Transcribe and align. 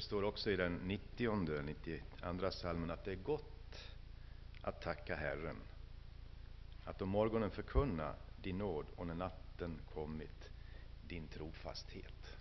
det 0.00 0.04
står 0.04 0.22
också 0.22 0.50
i 0.50 0.56
den 0.56 0.74
90 0.74 1.62
92 1.62 2.50
salmen 2.50 2.90
att 2.90 3.04
det 3.04 3.10
är 3.12 3.16
gott 3.16 3.76
att 4.62 4.82
tacka 4.82 5.16
Herren, 5.16 5.56
att 6.84 7.02
om 7.02 7.08
morgonen 7.08 7.50
förkunna 7.50 8.14
din 8.42 8.58
nåd 8.58 8.86
och 8.96 9.06
när 9.06 9.14
natten 9.14 9.80
kommit 9.94 10.50
din 11.08 11.28
trofasthet. 11.28 12.36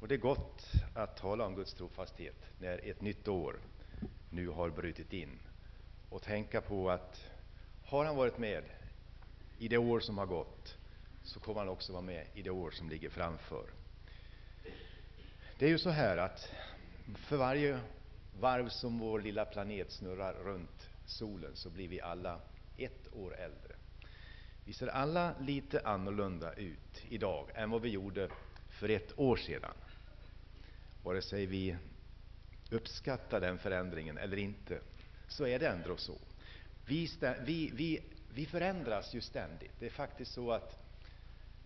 Och 0.00 0.08
det 0.08 0.14
är 0.14 0.18
gott 0.18 0.72
att 0.94 1.16
tala 1.16 1.46
om 1.46 1.54
Guds 1.54 1.74
trofasthet 1.74 2.46
när 2.58 2.88
ett 2.88 3.00
nytt 3.00 3.28
år 3.28 3.56
nu 4.30 4.48
har 4.48 4.70
brutit 4.70 5.12
in 5.12 5.38
och 6.10 6.22
tänka 6.22 6.60
på 6.60 6.90
att 6.90 7.26
har 7.84 8.04
han 8.04 8.16
varit 8.16 8.38
med 8.38 8.64
i 9.58 9.68
det 9.68 9.78
år 9.78 10.00
som 10.00 10.18
har 10.18 10.26
gått, 10.26 10.78
så 11.22 11.40
kommer 11.40 11.60
han 11.60 11.68
också 11.68 11.92
vara 11.92 12.02
med 12.02 12.26
i 12.34 12.42
det 12.42 12.50
år 12.50 12.70
som 12.70 12.88
ligger 12.88 13.10
framför. 13.10 13.83
Det 15.58 15.66
är 15.66 15.70
ju 15.70 15.78
så 15.78 15.90
här 15.90 16.16
att 16.16 16.52
för 17.16 17.36
varje 17.36 17.80
varv 18.40 18.68
som 18.68 18.98
vår 18.98 19.20
lilla 19.20 19.44
planet 19.44 19.92
snurrar 19.92 20.34
runt 20.34 20.90
solen, 21.06 21.50
så 21.54 21.70
blir 21.70 21.88
vi 21.88 22.00
alla 22.00 22.40
ett 22.76 23.14
år 23.14 23.36
äldre. 23.36 23.74
Vi 24.64 24.72
ser 24.72 24.86
alla 24.86 25.34
lite 25.40 25.80
annorlunda 25.80 26.52
ut 26.52 27.04
idag 27.08 27.50
än 27.54 27.70
vad 27.70 27.82
vi 27.82 27.88
gjorde 27.88 28.28
för 28.68 28.88
ett 28.88 29.18
år 29.18 29.36
sedan. 29.36 29.74
Vare 31.02 31.22
sig 31.22 31.46
vi 31.46 31.76
uppskattar 32.70 33.40
den 33.40 33.58
förändringen 33.58 34.18
eller 34.18 34.36
inte, 34.36 34.80
så 35.28 35.46
är 35.46 35.58
det 35.58 35.68
ändå 35.68 35.96
så. 35.96 36.18
Vi, 36.86 37.10
vi, 37.44 37.70
vi, 37.74 38.00
vi 38.34 38.46
förändras 38.46 39.14
ju 39.14 39.20
ständigt. 39.20 39.72
Det 39.78 39.86
är 39.86 39.90
faktiskt 39.90 40.32
så 40.32 40.52
att 40.52 40.78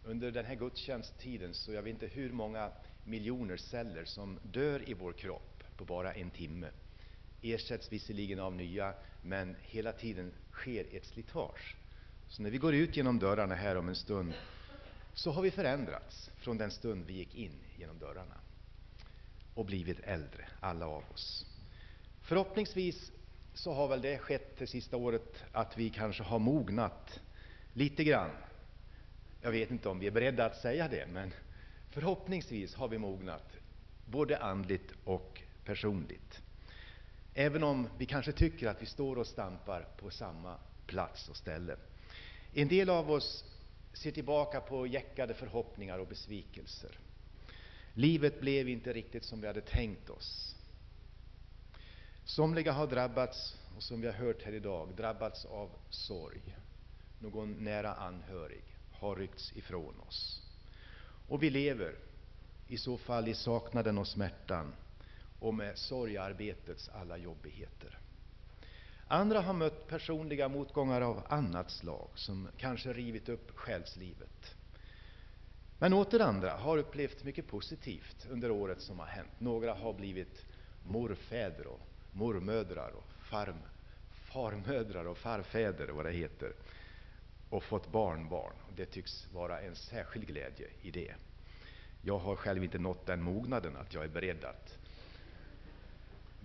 under 0.05 0.31
den 0.31 0.45
här 0.45 0.55
gudstjänsttiden, 0.55 1.55
så 1.55 1.73
jag 1.73 1.83
vet 1.83 1.91
inte 1.91 2.07
hur 2.07 2.33
många 2.33 2.71
miljoner 3.09 3.57
celler 3.57 4.05
som 4.05 4.39
dör 4.43 4.89
i 4.89 4.95
vår 4.95 5.13
kropp 5.13 5.65
på 5.77 5.85
bara 5.85 6.13
en 6.13 6.31
timme. 6.31 6.71
Ersätts 7.43 7.93
visserligen 7.93 8.41
av 8.41 8.53
nya, 8.55 8.95
men 9.23 9.57
hela 9.63 9.93
tiden 9.93 10.33
sker 10.53 10.87
ett 10.97 11.07
slitage. 11.07 11.77
Så 12.29 12.43
när 12.43 12.51
vi 12.51 12.59
går 12.59 12.75
ut 12.75 12.97
genom 12.97 13.19
dörrarna 13.19 13.55
här 13.55 13.77
om 13.77 13.89
en 13.89 13.97
stund, 13.97 14.33
så 15.15 15.31
har 15.31 15.43
vi 15.43 15.51
förändrats 15.51 16.31
från 16.37 16.59
den 16.59 16.71
stund 16.71 17.05
vi 17.07 17.13
gick 17.13 17.35
in 17.35 17.61
genom 17.77 17.99
dörrarna 17.99 18.35
och 19.55 19.65
blivit 19.65 20.01
äldre, 20.01 20.49
alla 20.61 20.87
av 20.87 21.05
oss. 21.13 21.47
Förhoppningsvis 22.23 23.13
så 23.55 23.73
har 23.73 23.89
väl 23.89 24.03
det 24.03 24.19
skett 24.19 24.57
det 24.59 24.67
sista 24.67 24.97
året 24.97 25.45
att 25.53 25.79
vi 25.79 25.91
kanske 25.91 26.23
har 26.23 26.39
mognat 26.39 27.21
lite 27.73 28.05
grann. 28.05 28.31
Jag 29.41 29.51
vet 29.51 29.71
inte 29.71 29.89
om 29.89 29.99
vi 29.99 30.07
är 30.07 30.11
beredda 30.11 30.45
att 30.45 30.57
säga 30.57 30.89
det, 30.89 31.07
men 31.07 31.33
förhoppningsvis 31.91 32.75
har 32.75 32.89
vi 32.89 32.99
mognat, 32.99 33.57
både 34.05 34.39
andligt 34.39 34.93
och 35.05 35.43
personligt. 35.65 36.43
Även 37.35 37.63
om 37.63 37.89
vi 37.99 38.07
kanske 38.07 38.33
tycker 38.33 38.69
att 38.69 38.83
vi 38.83 38.87
står 38.87 39.19
och 39.19 39.27
stampar 39.27 39.87
på 39.97 40.11
samma 40.11 40.57
plats 40.87 41.29
och 41.29 41.37
ställe. 41.37 41.77
En 42.55 42.69
del 42.69 42.91
av 42.91 43.11
oss 43.11 43.45
ser 43.93 44.11
tillbaka 44.11 44.61
på 44.61 44.87
jäckade 44.87 45.35
förhoppningar 45.35 45.99
och 45.99 46.07
besvikelser. 46.07 46.99
Livet 47.95 48.41
blev 48.41 48.69
inte 48.69 48.93
riktigt 48.93 49.25
som 49.25 49.41
vi 49.41 49.47
hade 49.47 49.61
tänkt 49.61 50.11
oss. 50.11 50.57
Somliga 52.25 52.73
har 52.73 52.87
drabbats, 52.87 53.57
och 53.77 53.83
som 53.83 54.01
vi 54.01 54.07
har 54.07 54.15
hört 54.15 54.43
här 54.43 54.53
idag, 54.53 54.89
drabbats 54.97 55.45
av 55.45 55.71
sorg. 55.91 56.57
Någon 57.19 57.53
nära 57.53 57.95
anhörig 57.95 58.63
har 58.93 59.17
ryckts 59.17 59.57
ifrån 59.57 60.01
oss. 60.09 60.48
Och 61.29 61.43
vi 61.43 61.51
lever 61.51 61.95
i 62.69 62.79
så 62.79 62.97
fall 62.97 63.29
i 63.29 63.35
saknaden 63.35 63.99
och 63.99 64.09
smärtan 64.09 64.75
och 65.39 65.55
med 65.55 65.79
sorgarbetets 65.79 66.89
alla 66.89 67.17
jobbigheter. 67.17 67.99
Andra 69.07 69.41
har 69.41 69.53
mött 69.55 69.87
personliga 69.87 70.49
motgångar 70.49 71.01
av 71.01 71.23
annat 71.29 71.71
slag, 71.71 72.09
som 72.15 72.49
kanske 72.57 72.93
rivit 72.93 73.29
upp 73.29 73.51
själslivet. 73.55 74.55
Men 75.79 75.93
åter 75.93 76.21
andra 76.21 76.51
har 76.51 76.79
upplevt 76.79 77.25
mycket 77.25 77.47
positivt 77.47 78.27
under 78.31 78.51
året 78.51 78.81
som 78.81 78.99
har 78.99 79.07
hänt. 79.07 79.31
Några 79.39 79.75
har 79.75 79.93
blivit 79.93 80.45
morfäder 80.87 81.67
och 81.67 81.81
mormödrar 82.13 82.91
och 82.91 83.05
farm, 83.31 83.59
farmödrar 84.11 85.05
och 85.05 85.19
farfäder, 85.19 85.89
vad 85.89 86.05
det 86.05 86.13
heter, 86.13 86.53
och 87.51 87.65
fått 87.65 87.93
barnbarn. 87.93 88.53
Det 88.77 88.87
tycks 88.87 89.29
vara 89.33 89.61
en 89.61 89.77
särskild 89.77 90.27
glädje 90.27 90.69
i 90.83 90.91
det. 90.91 91.15
Jag 92.03 92.19
har 92.19 92.37
själv 92.37 92.65
inte 92.65 92.79
nått 92.79 93.07
den 93.07 93.23
mognaden 93.23 93.77
att 93.77 93.95
jag 93.95 94.05
är 94.05 94.09
beredd 94.09 94.45
att 94.45 94.79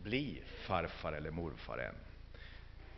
bli 0.03 0.41
farfar 0.45 1.13
eller 1.13 1.31
morfar 1.31 1.77
än. 1.77 1.95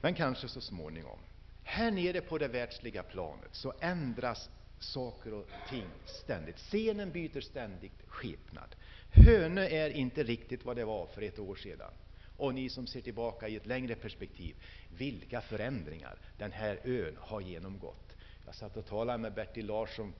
Men 0.01 0.13
kanske 0.13 0.47
så 0.47 0.61
småningom. 0.61 1.19
Här 1.63 1.91
nere 1.91 2.21
på 2.21 2.37
det 2.37 2.47
världsliga 2.47 3.03
planet 3.03 3.49
så 3.51 3.73
ändras 3.79 4.49
saker 4.79 5.33
och 5.33 5.47
ting 5.69 5.85
ständigt. 6.05 6.57
Scenen 6.57 7.11
byter 7.11 7.41
ständigt 7.41 8.01
skepnad. 8.07 8.75
Hönö 9.11 9.67
är 9.67 9.89
inte 9.89 10.23
riktigt 10.23 10.65
vad 10.65 10.75
det 10.75 10.85
var 10.85 11.05
för 11.05 11.21
ett 11.21 11.39
år 11.39 11.55
sedan. 11.55 11.91
Och 12.37 12.53
ni 12.53 12.69
som 12.69 12.87
ser 12.87 13.01
tillbaka 13.01 13.47
i 13.47 13.55
ett 13.55 13.65
längre 13.65 13.95
perspektiv, 13.95 14.55
vilka 14.97 15.41
förändringar 15.41 16.15
den 16.37 16.51
här 16.51 16.79
ön 16.83 17.17
har 17.19 17.41
genomgått. 17.41 18.15
Jag 18.45 18.55
satt 18.55 18.77
och 18.77 18.85
talade 18.85 19.17
med 19.17 19.33
Bertil 19.33 19.65
Larsson 19.65 20.13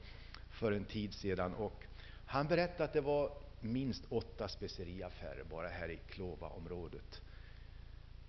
för 0.51 0.72
en 0.72 0.85
tid 0.85 1.13
sedan 1.13 1.53
och 1.53 1.84
han 2.25 2.47
berättade 2.47 2.84
att 2.84 2.94
det 2.94 3.02
var 3.02 3.31
minst 3.59 4.06
åtta 4.09 4.47
speceriaffärer 4.47 5.44
bara 5.44 5.68
här 5.68 5.90
i 5.90 6.00
Klova-området. 6.08 7.22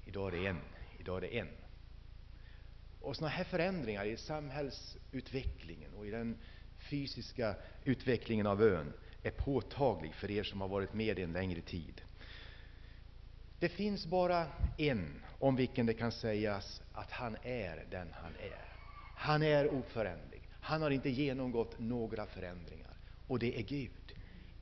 Idag 0.05 0.35
är 0.35 0.41
det 0.41 0.47
en. 0.47 0.61
Idag 0.99 1.17
är 1.17 1.21
det 1.21 1.39
en. 1.39 1.49
Och 3.01 3.17
sådana 3.17 3.31
här 3.31 3.45
förändringar 3.45 4.05
i 4.05 4.17
samhällsutvecklingen 4.17 5.95
och 5.95 6.07
i 6.07 6.11
den 6.11 6.39
fysiska 6.79 7.57
utvecklingen 7.85 8.47
av 8.47 8.63
ön 8.63 8.93
är 9.23 9.31
påtaglig 9.31 10.15
för 10.15 10.31
er 10.31 10.43
som 10.43 10.61
har 10.61 10.69
varit 10.69 10.93
med 10.95 11.19
en 11.19 11.33
längre 11.33 11.61
tid. 11.61 12.03
Det 13.59 13.69
finns 13.69 14.07
bara 14.07 14.47
en 14.77 15.25
om 15.39 15.57
vilken 15.57 15.87
det 15.87 15.95
kan 15.95 16.13
sägas 16.13 16.83
att 16.93 17.11
han 17.11 17.37
är 17.43 17.87
den 17.91 18.09
han 18.13 18.37
är. 18.37 18.67
Han 19.15 19.43
är 19.43 19.75
oföränderlig. 19.75 20.43
Han 20.61 20.83
har 20.83 20.91
inte 20.91 21.11
genomgått 21.11 21.79
några 21.79 22.27
förändringar. 22.27 22.96
Och 23.27 23.39
det 23.39 23.59
är 23.59 23.63
Gud. 23.63 23.91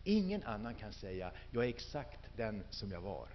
Ingen 0.05 0.43
annan 0.43 0.75
kan 0.75 0.93
säga, 0.93 1.33
jag 1.51 1.65
är 1.65 1.69
exakt 1.69 2.21
den 2.37 2.65
som 2.71 2.91
jag 2.91 3.01
var. 3.01 3.29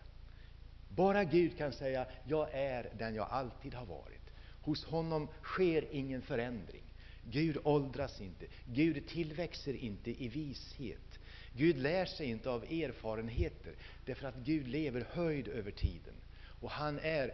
Bara 0.89 1.23
Gud 1.23 1.57
kan 1.57 1.73
säga, 1.73 2.07
jag 2.27 2.53
är 2.53 2.91
den 2.97 3.15
jag 3.15 3.27
alltid 3.29 3.73
har 3.73 3.85
varit. 3.85 4.31
Hos 4.61 4.85
honom 4.85 5.27
sker 5.43 5.85
ingen 5.91 6.21
förändring. 6.21 6.83
Gud 7.23 7.57
åldras 7.63 8.21
inte. 8.21 8.45
Gud 8.65 9.07
tillväxer 9.07 9.73
inte 9.73 10.23
i 10.23 10.27
vishet. 10.27 11.19
Gud 11.53 11.77
lär 11.77 12.05
sig 12.05 12.27
inte 12.27 12.49
av 12.49 12.63
erfarenheter, 12.63 13.73
därför 14.05 14.27
att 14.27 14.35
Gud 14.35 14.67
lever 14.67 15.07
höjd 15.11 15.47
över 15.47 15.71
tiden. 15.71 16.13
Och 16.61 16.71
han 16.71 16.99
är 16.99 17.33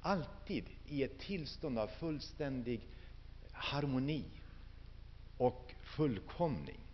alltid 0.00 0.64
i 0.86 1.02
ett 1.02 1.18
tillstånd 1.18 1.78
av 1.78 1.86
fullständig 1.86 2.80
harmoni 3.52 4.24
och 5.36 5.74
fullkomning. 5.82 6.85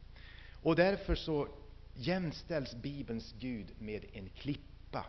Och 0.63 0.77
därför 0.77 1.15
så 1.15 1.49
jämställs 1.95 2.75
Bibelns 2.75 3.35
Gud 3.39 3.67
med 3.79 4.05
en 4.13 4.29
klippa 4.29 5.07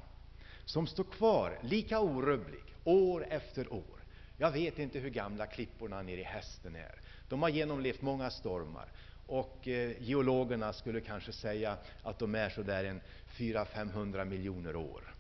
som 0.66 0.88
står 0.88 1.04
kvar 1.04 1.60
lika 1.62 2.00
orubblig 2.00 2.64
år 2.84 3.26
efter 3.30 3.74
år. 3.74 4.04
Jag 4.38 4.52
vet 4.52 4.80
inte 4.80 5.00
hur 5.00 5.10
gamla 5.10 5.46
klipporna 5.46 6.02
nere 6.02 6.20
i 6.20 6.24
Hästen 6.24 6.76
är. 6.76 7.02
De 7.30 7.42
har 7.42 7.50
genomlevt 7.50 8.02
många 8.02 8.30
stormar. 8.30 8.88
Och 9.28 9.68
eh, 9.68 10.02
geologerna 10.02 10.74
skulle 10.74 11.02
kanske 11.02 11.32
säga 11.32 11.78
att 12.04 12.20
de 12.20 12.36
är 12.36 12.50
så 12.50 12.62
där 12.64 12.84
en 12.84 13.02
400-500 13.38 14.26
miljoner 14.26 14.76
år. 14.76 15.14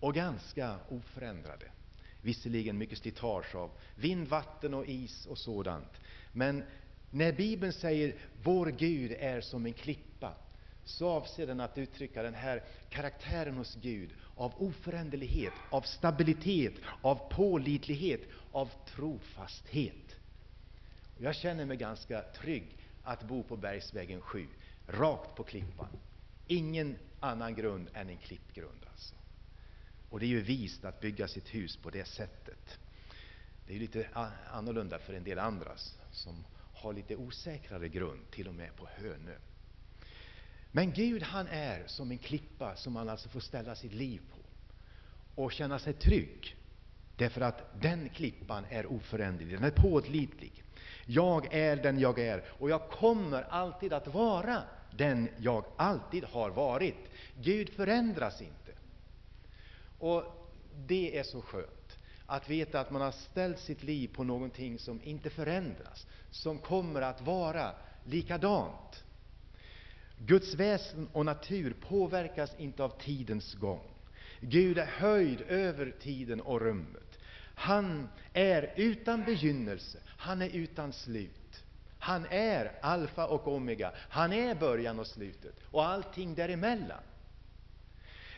Och 0.00 0.14
ganska 0.14 0.76
oförändrade. 0.88 1.66
Visserligen 2.22 2.78
mycket 2.78 2.98
slitage 2.98 3.54
av 3.54 3.70
vind, 3.94 4.28
vatten 4.28 4.74
och 4.74 4.86
is 4.86 5.26
och 5.26 5.38
sådant. 5.38 6.00
Men 6.32 6.62
när 7.10 7.32
Bibeln 7.32 7.72
säger 7.72 8.14
vår 8.42 8.66
Gud 8.66 9.12
är 9.18 9.40
som 9.40 9.66
en 9.66 9.72
klippa, 9.72 10.34
så 10.84 11.08
avser 11.08 11.46
den 11.46 11.60
att 11.60 11.78
uttrycka 11.78 12.22
den 12.22 12.34
här 12.34 12.62
karaktären 12.88 13.56
hos 13.56 13.74
Gud 13.82 14.10
av 14.36 14.52
oföränderlighet, 14.58 15.52
av 15.70 15.82
stabilitet, 15.82 16.74
av 17.02 17.30
pålitlighet, 17.30 18.20
av 18.52 18.70
trofasthet. 18.86 20.16
Jag 21.18 21.34
känner 21.34 21.64
mig 21.64 21.76
ganska 21.76 22.22
trygg 22.22 22.76
att 23.02 23.22
bo 23.22 23.42
på 23.42 23.56
Bergsvägen 23.56 24.20
7, 24.20 24.46
rakt 24.86 25.36
på 25.36 25.44
klippan. 25.44 25.88
Ingen 26.46 26.96
annan 27.20 27.54
grund 27.54 27.88
än 27.94 28.08
en 28.08 28.16
klippgrund. 28.16 28.86
Alltså. 28.90 29.14
Och 30.10 30.20
det 30.20 30.26
är 30.26 30.28
ju 30.28 30.40
vist 30.40 30.84
att 30.84 31.00
bygga 31.00 31.28
sitt 31.28 31.54
hus 31.54 31.76
på 31.76 31.90
det 31.90 32.04
sättet. 32.04 32.78
Det 33.66 33.74
är 33.74 33.78
lite 33.78 34.08
annorlunda 34.50 34.98
för 34.98 35.14
en 35.14 35.24
del 35.24 35.38
andra 35.38 35.70
som 36.10 36.44
har 36.80 36.92
lite 36.92 37.16
osäkrare 37.16 37.88
grund, 37.88 38.30
till 38.30 38.48
och 38.48 38.54
med 38.54 38.76
på 38.76 38.88
Hönö. 38.96 39.34
Men 40.72 40.92
Gud 40.92 41.22
han 41.22 41.46
är 41.46 41.86
som 41.86 42.10
en 42.10 42.18
klippa 42.18 42.76
som 42.76 42.92
man 42.92 43.08
alltså 43.08 43.28
får 43.28 43.40
ställa 43.40 43.74
sitt 43.74 43.92
liv 43.92 44.20
på 44.30 44.40
och 45.42 45.52
känna 45.52 45.78
sig 45.78 45.92
trygg. 45.92 46.56
Därför 47.16 47.40
att 47.40 47.80
den 47.80 48.08
klippan 48.08 48.64
är 48.70 48.86
oföränderlig, 48.86 49.54
den 49.54 49.64
är 49.64 49.70
pålitlig. 49.70 50.64
Jag 51.06 51.54
är 51.54 51.76
den 51.76 51.98
jag 51.98 52.18
är 52.18 52.44
och 52.48 52.70
jag 52.70 52.88
kommer 52.88 53.42
alltid 53.42 53.92
att 53.92 54.06
vara 54.06 54.62
den 54.96 55.28
jag 55.38 55.64
alltid 55.76 56.24
har 56.24 56.50
varit. 56.50 57.10
Gud 57.42 57.70
förändras 57.70 58.42
inte. 58.42 58.72
Och 59.98 60.24
det 60.86 61.18
är 61.18 61.22
så 61.22 61.42
skönt 61.42 61.79
att 62.30 62.50
veta 62.50 62.80
att 62.80 62.90
man 62.90 63.02
har 63.02 63.12
ställt 63.12 63.58
sitt 63.58 63.82
liv 63.82 64.08
på 64.14 64.24
någonting 64.24 64.78
som 64.78 65.00
inte 65.02 65.30
förändras, 65.30 66.06
som 66.30 66.58
kommer 66.58 67.02
att 67.02 67.20
vara 67.20 67.72
likadant. 68.04 69.04
Guds 70.18 70.54
väsen 70.54 71.08
och 71.12 71.26
natur 71.26 71.76
påverkas 71.88 72.50
inte 72.58 72.84
av 72.84 73.00
tidens 73.00 73.54
gång. 73.54 73.82
Gud 74.40 74.78
är 74.78 74.86
höjd 74.86 75.40
över 75.40 75.94
tiden 76.00 76.40
och 76.40 76.60
rummet. 76.60 77.18
Han 77.54 78.08
är 78.32 78.72
utan 78.76 79.24
begynnelse, 79.24 79.98
han 80.06 80.42
är 80.42 80.48
utan 80.48 80.92
slut. 80.92 81.64
Han 81.98 82.26
är 82.30 82.72
alfa 82.82 83.26
och 83.26 83.48
omega, 83.48 83.92
han 83.96 84.32
är 84.32 84.54
början 84.54 84.98
och 84.98 85.06
slutet 85.06 85.54
och 85.70 85.86
allting 85.86 86.34
däremellan. 86.34 87.02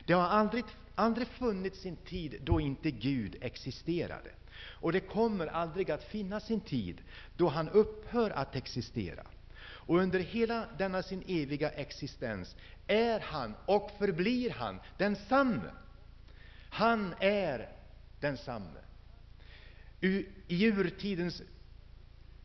Det 0.07 0.13
har 0.13 0.29
aldrig, 0.29 0.65
aldrig 0.95 1.29
funnits 1.29 1.87
en 1.87 1.97
tid 1.97 2.41
då 2.43 2.61
inte 2.61 2.91
Gud 2.91 3.37
existerade. 3.41 4.31
Och 4.65 4.93
det 4.93 5.01
kommer 5.01 5.47
aldrig 5.47 5.91
att 5.91 6.05
finnas 6.05 6.51
en 6.51 6.61
tid 6.61 7.01
då 7.37 7.49
han 7.49 7.69
upphör 7.69 8.31
att 8.31 8.57
existera. 8.57 9.27
Och 9.63 9.99
under 9.99 10.19
hela 10.19 10.67
denna 10.79 11.03
sin 11.03 11.23
eviga 11.27 11.71
existens 11.71 12.57
är 12.87 13.21
han 13.21 13.55
och 13.67 13.91
förblir 13.99 14.51
han 14.51 14.81
densamme. 14.99 15.71
Han 16.71 17.15
är 17.21 17.69
densamme. 18.21 18.81
I 20.01 20.67
urtidens 20.67 21.43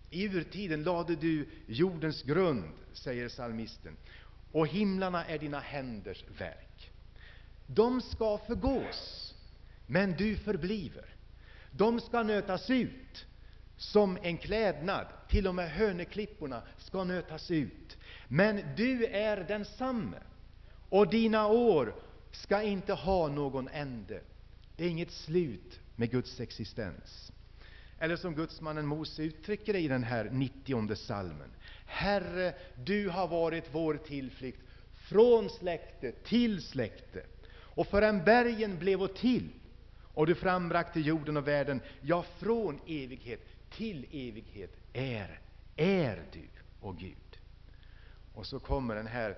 i 0.09 0.23
urtiden 0.23 0.83
lade 0.83 1.15
du 1.15 1.47
jordens 1.67 2.23
grund, 2.23 2.73
säger 2.93 3.29
psalmisten, 3.29 3.97
och 4.51 4.67
himlarna 4.67 5.25
är 5.25 5.37
dina 5.37 5.59
händers 5.59 6.23
verk. 6.37 6.66
De 7.67 8.01
ska 8.01 8.37
förgås, 8.37 9.33
men 9.87 10.11
du 10.11 10.35
förbliver. 10.35 11.05
De 11.71 11.99
ska 11.99 12.23
nötas 12.23 12.69
ut 12.69 13.25
som 13.77 14.17
en 14.21 14.37
klädnad, 14.37 15.07
till 15.29 15.47
och 15.47 15.55
med 15.55 15.71
höneklipporna 15.71 16.61
ska 16.77 17.03
nötas 17.03 17.51
ut. 17.51 17.97
Men 18.27 18.61
du 18.75 19.05
är 19.05 19.43
densamme, 19.43 20.17
och 20.89 21.09
dina 21.09 21.47
år 21.47 21.95
ska 22.31 22.61
inte 22.61 22.93
ha 22.93 23.27
någon 23.27 23.67
ände. 23.67 24.21
Det 24.75 24.85
är 24.85 24.89
inget 24.89 25.11
slut 25.11 25.79
med 25.95 26.11
Guds 26.11 26.39
existens. 26.39 27.31
Eller 27.99 28.15
som 28.15 28.35
gudsmannen 28.35 28.85
Mose 28.85 29.23
uttrycker 29.23 29.73
det 29.73 29.79
i 29.79 29.87
den 29.87 30.03
här 30.03 30.29
90 30.31 30.95
salmen. 30.95 31.49
Herre, 31.85 32.53
du 32.75 33.09
har 33.09 33.27
varit 33.27 33.69
vår 33.71 33.97
tillflykt 33.97 34.61
från 34.93 35.49
släkte 35.49 36.11
till 36.11 36.63
släkte. 36.63 37.23
Och 37.77 37.87
förrän 37.87 38.23
bergen 38.23 38.79
blev 38.79 39.07
till 39.07 39.49
och 40.03 40.27
du 40.27 40.35
frambragte 40.35 40.99
jorden 40.99 41.37
och 41.37 41.47
världen, 41.47 41.81
ja, 42.01 42.25
från 42.39 42.79
evighet 42.87 43.39
till 43.69 44.05
evighet 44.11 44.71
är, 44.93 45.39
är 45.75 46.23
du, 46.31 46.47
och 46.79 46.97
Gud. 46.97 47.39
Och 48.33 48.45
så 48.45 48.59
kommer 48.59 48.95
den 48.95 49.07
här 49.07 49.37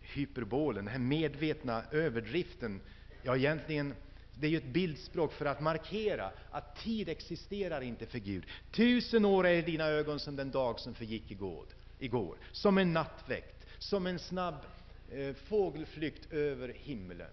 hyperbolen, 0.00 0.84
den 0.84 0.92
här 0.92 0.98
medvetna 0.98 1.84
överdriften, 1.90 2.80
ja, 3.22 3.36
egentligen 3.36 3.94
det 4.34 4.46
är 4.46 4.50
ju 4.50 4.56
ett 4.56 4.72
bildspråk 4.72 5.32
för 5.32 5.46
att 5.46 5.60
markera 5.60 6.30
att 6.50 6.76
tid 6.76 7.08
existerar 7.08 7.80
inte 7.80 8.06
för 8.06 8.18
Gud. 8.18 8.44
Tusen 8.70 9.24
år 9.24 9.46
är 9.46 9.54
i 9.54 9.62
dina 9.62 9.84
ögon 9.84 10.18
som 10.18 10.36
den 10.36 10.50
dag 10.50 10.80
som 10.80 10.94
förgick 10.94 11.30
igår, 11.30 11.66
igår 11.98 12.36
som 12.52 12.78
en 12.78 12.92
nattväkt, 12.92 13.66
som 13.78 14.06
en 14.06 14.18
snabb 14.18 14.56
eh, 15.10 15.34
fågelflykt 15.34 16.32
över 16.32 16.68
himlen. 16.68 17.30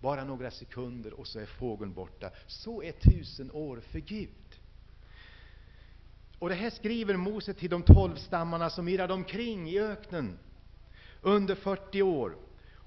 Bara 0.00 0.24
några 0.24 0.50
sekunder 0.50 1.12
och 1.12 1.26
så 1.26 1.38
är 1.40 1.46
fågeln 1.46 1.92
borta. 1.92 2.30
Så 2.46 2.82
är 2.82 2.92
tusen 2.92 3.50
år 3.50 3.80
för 3.80 3.98
Gud. 3.98 4.28
Och 6.38 6.48
det 6.48 6.54
här 6.54 6.70
skriver 6.70 7.16
Mose 7.16 7.54
till 7.54 7.70
de 7.70 7.82
tolv 7.82 8.16
stammarna 8.16 8.70
som 8.70 8.88
irrade 8.88 9.14
omkring 9.14 9.70
i 9.70 9.80
öknen 9.80 10.38
under 11.22 11.54
40 11.54 12.02
år 12.02 12.36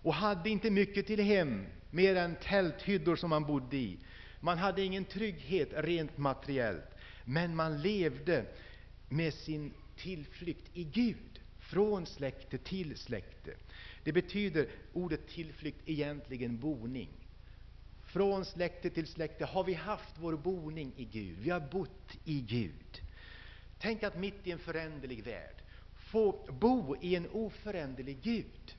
och 0.04 0.13
hade 0.13 0.50
inte 0.50 0.71
mycket 0.71 1.07
till 1.07 1.19
hem 1.19 1.65
mer 1.92 2.15
än 2.15 2.36
tälthyddor 2.36 3.16
som 3.16 3.30
man 3.30 3.44
bodde 3.44 3.77
i. 3.77 3.98
Man 4.39 4.57
hade 4.57 4.81
ingen 4.81 5.06
trygghet 5.06 5.69
rent 5.71 6.18
materiellt, 6.18 6.95
men 7.25 7.56
man 7.56 7.81
levde 7.81 8.45
med 9.09 9.33
sin 9.33 9.74
tillflykt 9.95 10.69
i 10.74 10.83
Gud, 10.83 11.39
från 11.74 12.06
släkte 12.06 12.58
till 12.58 12.98
släkte. 12.98 13.54
Det 14.04 14.12
betyder 14.12 14.68
ordet 14.94 15.28
tillflykt 15.28 15.81
egentligen 15.86 16.60
boning. 16.60 17.10
Från 18.04 18.46
släkte 18.46 18.90
till 18.90 19.08
släkte 19.08 19.46
har 19.46 19.64
vi 19.64 19.74
haft 19.74 20.16
vår 20.20 20.34
boning 20.34 20.94
i 20.98 21.06
Gud. 21.06 21.38
Vi 21.40 21.50
har 21.50 21.60
bott 21.60 22.18
i 22.24 22.42
Gud. 22.42 23.02
Tänk 23.80 24.04
att 24.04 24.18
mitt 24.18 24.48
i 24.48 24.52
en 24.52 24.60
föränderlig 24.60 25.24
värld 25.24 25.56
få 25.96 26.46
bo 26.50 26.96
i 27.02 27.16
en 27.16 27.28
oföränderlig 27.30 28.18
Gud. 28.22 28.76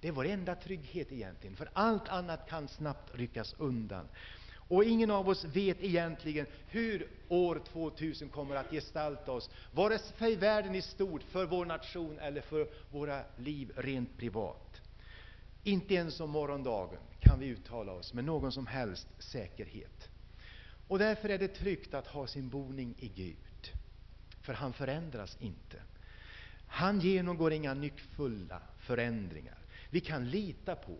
Det 0.00 0.08
är 0.08 0.12
vår 0.12 0.26
enda 0.26 0.54
trygghet 0.54 1.12
egentligen, 1.12 1.56
för 1.56 1.70
allt 1.72 2.08
annat 2.08 2.48
kan 2.48 2.68
snabbt 2.68 3.14
ryckas 3.14 3.54
undan. 3.58 4.08
Och 4.68 4.84
ingen 4.84 5.10
av 5.10 5.28
oss 5.28 5.44
vet 5.44 5.82
egentligen 5.82 6.46
hur 6.66 7.08
år 7.28 7.62
2000 7.72 8.28
kommer 8.28 8.56
att 8.56 8.70
gestalta 8.70 9.32
oss, 9.32 9.50
vare 9.72 9.98
sig 9.98 10.16
för 10.16 10.36
världen 10.36 10.74
i 10.74 10.82
stort, 10.82 11.22
för 11.22 11.46
vår 11.46 11.64
nation 11.66 12.18
eller 12.18 12.40
för 12.40 12.68
våra 12.90 13.22
liv 13.36 13.72
rent 13.76 14.16
privat. 14.18 14.80
Inte 15.64 15.94
ens 15.94 16.20
om 16.20 16.30
morgondagen 16.30 16.98
kan 17.20 17.38
vi 17.38 17.46
uttala 17.46 17.92
oss 17.92 18.14
med 18.14 18.24
någon 18.24 18.52
som 18.52 18.66
helst 18.66 19.08
säkerhet. 19.18 20.08
Och 20.88 20.98
därför 20.98 21.28
är 21.28 21.38
det 21.38 21.48
tryggt 21.48 21.94
att 21.94 22.06
ha 22.06 22.26
sin 22.26 22.48
boning 22.48 22.94
i 22.98 23.08
Gud, 23.08 23.72
för 24.42 24.52
han 24.52 24.72
förändras 24.72 25.36
inte. 25.40 25.76
Han 26.66 27.00
genomgår 27.00 27.52
inga 27.52 27.74
nyckfulla 27.74 28.62
förändringar. 28.78 29.58
Vi 29.90 30.00
kan 30.00 30.30
lita 30.30 30.74
på 30.76 30.96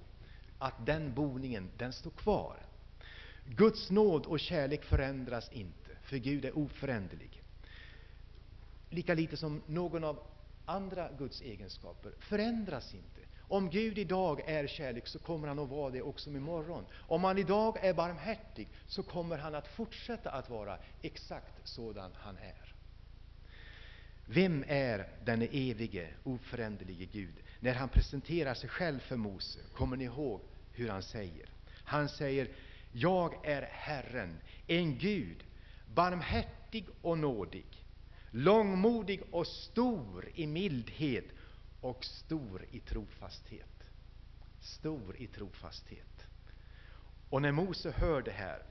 att 0.58 0.87
den 0.87 1.14
boningen, 1.14 1.70
den 1.76 1.92
står 1.92 2.10
kvar. 2.10 2.56
Guds 3.57 3.90
nåd 3.90 4.26
och 4.26 4.40
kärlek 4.40 4.85
förändras 4.85 5.52
inte, 5.52 5.90
för 6.02 6.17
Gud 6.17 6.45
är 6.45 6.59
oföränderlig. 6.59 7.43
Lika 8.90 9.14
litet 9.14 9.38
som 9.38 9.62
någon 9.67 10.05
av 10.05 10.19
andra 10.64 11.09
Guds 11.19 11.43
egenskaper 11.43 12.12
förändras 12.19 12.95
inte. 12.95 13.21
Om 13.40 13.71
Gud 13.71 13.99
idag 13.99 14.40
är 14.47 14.67
kärlek, 14.67 15.07
så 15.07 15.19
kommer 15.19 15.49
han 15.49 15.59
att 15.59 15.69
vara 15.69 15.90
det 15.90 16.02
också 16.02 16.31
imorgon. 16.31 16.85
Om 16.95 17.25
han 17.25 17.38
idag 17.38 17.76
är 17.85 17.95
barmhärtig, 17.95 18.69
så 18.87 19.02
kommer 19.02 19.38
han 19.38 19.55
att 19.55 19.69
fortsätta 19.69 20.31
att 20.31 20.50
vara 20.50 20.78
exakt 21.02 21.69
sådan 21.69 22.11
han 22.14 22.37
är. 22.37 22.75
Vem 24.26 24.64
är 24.69 25.09
den 25.25 25.43
evige, 25.43 26.09
oföränderlige 26.25 27.05
Gud? 27.05 27.35
När 27.61 27.75
han 27.75 27.88
presenterar 27.88 28.55
sig 28.55 28.69
själv 28.69 28.99
för 28.99 29.17
Mose, 29.17 29.59
kommer 29.75 29.97
ni 29.97 30.05
ihåg 30.05 30.40
hur 30.73 30.88
han 30.88 31.02
säger? 31.02 31.49
Han 31.85 32.09
säger, 32.09 32.49
jag 32.92 33.47
är 33.47 33.62
Herren, 33.62 34.40
en 34.66 34.99
Gud, 34.99 35.45
barmhärtig 35.95 36.87
och 37.02 37.18
nådig, 37.18 37.66
långmodig 38.30 39.23
och 39.30 39.47
stor 39.47 40.28
i 40.35 40.47
mildhet 40.47 41.25
och 41.80 42.04
stor 42.04 42.66
i 42.71 42.80
trofasthet. 42.80 43.90
Stor 44.61 45.16
i 45.16 45.26
trofasthet. 45.26 46.26
Och 47.30 47.42
när 47.42 47.52
Mose 47.52 47.90
hör 47.90 48.23
det 48.23 48.30
här, 48.30 48.62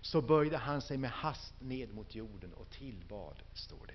så 0.00 0.22
böjde 0.22 0.56
han 0.56 0.82
sig 0.82 0.96
med 0.96 1.10
hast 1.10 1.54
ned 1.60 1.94
mot 1.94 2.14
jorden 2.14 2.52
och 2.52 2.70
tillbad, 2.70 3.42
står 3.52 3.86
det. 3.86 3.94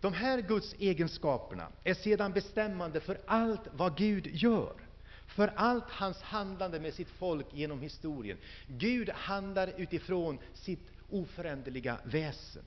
De 0.00 0.12
här 0.12 0.40
Guds 0.40 0.74
egenskaperna 0.78 1.68
är 1.84 1.94
sedan 1.94 2.32
bestämmande 2.32 3.00
för 3.00 3.20
allt 3.26 3.68
vad 3.72 3.96
Gud 3.96 4.26
gör, 4.26 4.87
för 5.28 5.52
allt 5.56 5.90
hans 5.90 6.22
handlande 6.22 6.80
med 6.80 6.94
sitt 6.94 7.08
folk 7.10 7.46
genom 7.52 7.80
historien. 7.80 8.38
Gud 8.66 9.10
handlar 9.10 9.80
utifrån 9.80 10.38
sitt 10.54 10.90
oföränderliga 11.10 11.98
väsen. 12.04 12.62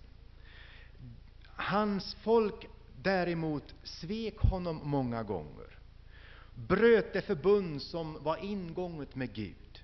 Hans 1.46 2.15
folk 2.15 2.65
däremot 3.01 3.75
svek 3.84 4.38
honom 4.38 4.80
många 4.84 5.24
gånger, 5.24 5.68
bröt 6.56 7.13
det 7.13 7.22
förbund 7.22 7.82
som 7.82 8.24
var 8.24 8.38
ingånget 8.38 9.15
med 9.15 9.34
Gud. 9.34 9.84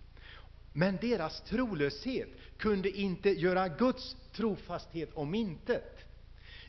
Men 0.74 0.98
deras 1.01 1.41
trolöshet 1.41 2.29
kunde 2.57 2.89
inte 2.89 3.29
göra 3.29 3.67
Guds 3.67 4.15
trofasthet 4.31 5.13
om 5.13 5.36
intet. 5.36 5.98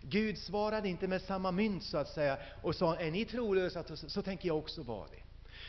Gud 0.02 0.38
svarade 0.38 0.88
inte 0.88 1.08
med 1.08 1.22
samma 1.22 1.52
mynt 1.52 1.82
så 1.82 1.98
att 1.98 2.08
säga 2.08 2.38
och 2.62 2.74
sa, 2.74 2.96
är 2.96 3.10
ni 3.10 3.24
trolösa 3.24 3.96
så, 3.96 4.22
tänker 4.22 4.48
jag 4.48 4.58
också 4.58 4.82
vara 4.82 5.06
det. 5.08 5.27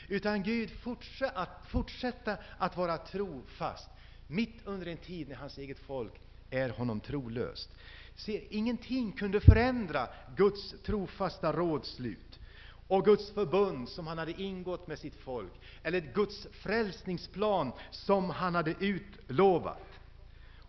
Utan 0.10 0.44
Gud 0.44 0.70
fortsätter 0.72 1.38
att, 1.38 1.50
fortsätta 1.68 2.38
att 2.58 2.78
vara 2.78 2.98
trofast 2.98 3.90
mitt 4.28 4.62
under 4.66 4.88
en 4.88 4.98
tid 4.98 5.30
när 5.30 5.36
hans 5.36 5.58
eget 5.58 5.80
folk 5.80 6.14
är 6.50 6.70
honom 6.70 7.00
trolöst. 7.00 7.70
Se, 8.16 8.44
ingenting 8.50 9.12
kunde 9.12 9.40
förändra 9.40 10.08
Guds 10.36 10.76
trofasta 10.86 11.54
rådslut 11.54 12.40
och 12.88 13.06
Guds 13.06 13.32
förbund 13.32 13.90
som 13.90 14.08
han 14.08 14.18
hade 14.18 14.42
ingått 14.42 14.88
med 14.88 15.00
sitt 15.00 15.16
folk, 15.16 15.52
eller 15.84 16.00
Guds 16.00 16.48
frälsningsplan 16.52 17.72
som 17.92 18.30
han 18.30 18.56
hade 18.56 18.76
utlovat 18.80 20.00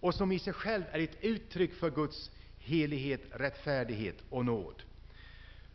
och 0.00 0.14
som 0.14 0.32
i 0.32 0.38
sig 0.38 0.52
själv 0.52 0.84
är 0.90 0.98
ett 0.98 1.16
uttryck 1.24 1.74
för 1.74 1.90
Guds 1.90 2.30
helighet, 2.58 3.20
rättfärdighet 3.30 4.16
och 4.30 4.44
nåd. 4.44 4.82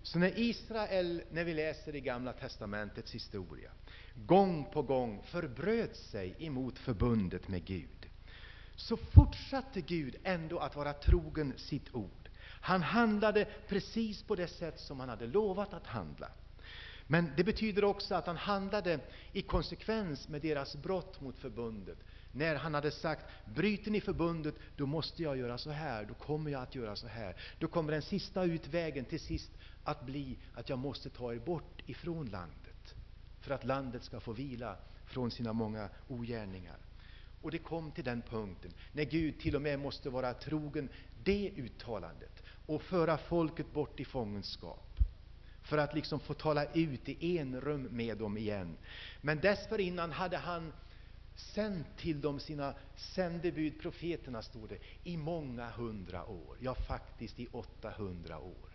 Så 0.05 0.19
när 0.19 0.39
Israel, 0.39 1.21
när 1.31 1.43
vi 1.43 1.53
läser 1.53 1.95
i 1.95 2.01
Gamla 2.01 2.33
testamentets 2.33 3.15
historia, 3.15 3.71
gång 4.15 4.65
på 4.73 4.81
gång 4.81 5.23
förbröt 5.23 5.95
sig 5.95 6.35
emot 6.39 6.79
förbundet 6.79 7.47
med 7.47 7.65
Gud, 7.65 8.09
så 8.75 8.97
fortsatte 8.97 9.81
Gud 9.81 10.15
ändå 10.23 10.59
att 10.59 10.75
vara 10.75 10.93
trogen 10.93 11.53
sitt 11.57 11.95
ord. 11.95 12.29
Han 12.39 12.81
handlade 12.81 13.45
precis 13.67 14.23
på 14.23 14.35
det 14.35 14.47
sätt 14.47 14.79
som 14.79 14.99
han 14.99 15.09
hade 15.09 15.27
lovat 15.27 15.73
att 15.73 15.87
handla. 15.87 16.29
Men 17.07 17.31
det 17.37 17.43
betyder 17.43 17.83
också 17.83 18.15
att 18.15 18.27
han 18.27 18.37
handlade 18.37 18.99
i 19.31 19.41
konsekvens 19.41 20.29
med 20.29 20.41
deras 20.41 20.75
brott 20.75 21.21
mot 21.21 21.37
förbundet. 21.37 21.97
När 22.37 22.55
han 22.55 22.73
hade 22.73 22.91
sagt, 22.91 23.25
bryter 23.45 23.91
ni 23.91 24.01
förbundet, 24.01 24.55
då 24.75 24.85
måste 24.85 25.23
jag 25.23 25.37
göra 25.37 25.57
så 25.57 25.69
här, 25.71 26.05
då 26.05 26.13
kommer 26.13 26.51
jag 26.51 26.61
att 26.61 26.75
göra 26.75 26.95
så 26.95 27.07
här. 27.07 27.35
Då 27.59 27.67
kommer 27.67 27.91
den 27.91 28.01
sista 28.01 28.43
utvägen 28.43 29.05
till 29.05 29.19
sist 29.19 29.51
att 29.83 30.05
bli 30.05 30.37
att 30.53 30.69
jag 30.69 30.79
måste 30.79 31.09
ta 31.09 31.33
er 31.33 31.39
bort 31.39 31.81
ifrån 31.85 32.25
landet, 32.25 32.95
för 33.41 33.53
att 33.53 33.63
landet 33.63 34.03
ska 34.03 34.19
få 34.19 34.33
vila 34.33 34.77
från 35.05 35.31
sina 35.31 35.53
många 35.53 35.89
ogärningar. 36.07 36.77
Och 37.41 37.51
det 37.51 37.57
kom 37.57 37.91
till 37.91 38.03
den 38.03 38.21
punkten 38.21 38.71
när 38.91 39.03
Gud 39.03 39.39
till 39.39 39.55
och 39.55 39.61
med 39.61 39.79
måste 39.79 40.09
vara 40.09 40.33
trogen 40.33 40.89
det 41.23 41.51
uttalandet 41.55 42.43
och 42.65 42.81
föra 42.81 43.17
folket 43.17 43.73
bort 43.73 43.99
i 43.99 44.05
fångenskap 44.05 44.99
för 45.61 45.77
att 45.77 45.95
liksom 45.95 46.19
få 46.19 46.33
tala 46.33 46.65
ut 46.65 47.09
i 47.09 47.37
enrum 47.37 47.87
med 47.91 48.17
dem 48.17 48.37
igen. 48.37 48.77
Men 49.21 49.39
dessförinnan 49.39 50.11
hade 50.11 50.37
han 50.37 50.73
sänt 51.35 51.87
till 51.97 52.21
dem 52.21 52.39
sina 52.39 52.73
sändebud, 52.95 53.81
profeterna, 53.81 54.41
stod 54.41 54.69
det, 54.69 54.77
i 55.03 55.17
många 55.17 55.69
hundra 55.69 56.25
år. 56.25 56.57
Ja, 56.59 56.75
faktiskt 56.75 57.39
i 57.39 57.47
800 57.51 58.39
år. 58.39 58.69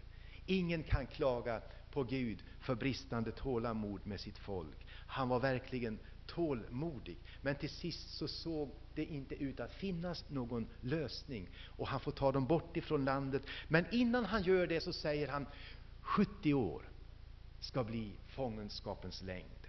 Ingen 0.46 0.82
kan 0.82 1.06
klaga 1.06 1.62
på 1.90 2.04
Gud 2.04 2.42
för 2.60 2.74
bristande 2.74 3.32
tålamod 3.32 4.06
med 4.06 4.20
sitt 4.20 4.38
folk. 4.38 4.86
Han 4.88 5.28
var 5.28 5.40
verkligen 5.40 5.98
tålmodig. 6.26 7.18
Men 7.42 7.54
till 7.54 7.70
sist 7.70 8.10
så 8.10 8.28
såg 8.28 8.70
det 8.94 9.04
inte 9.04 9.34
ut 9.34 9.60
att 9.60 9.72
finnas 9.72 10.24
någon 10.28 10.66
lösning 10.80 11.48
och 11.64 11.88
han 11.88 12.00
får 12.00 12.12
ta 12.12 12.32
dem 12.32 12.46
bort 12.46 12.76
ifrån 12.76 13.04
landet. 13.04 13.42
Men 13.68 13.86
innan 13.90 14.24
han 14.24 14.42
gör 14.42 14.66
det 14.66 14.80
så 14.80 14.92
säger 14.92 15.28
han 15.28 15.46
70 16.00 16.54
år 16.54 16.88
ska 17.60 17.84
bli 17.84 18.12
fångenskapens 18.26 19.22
längd. 19.22 19.59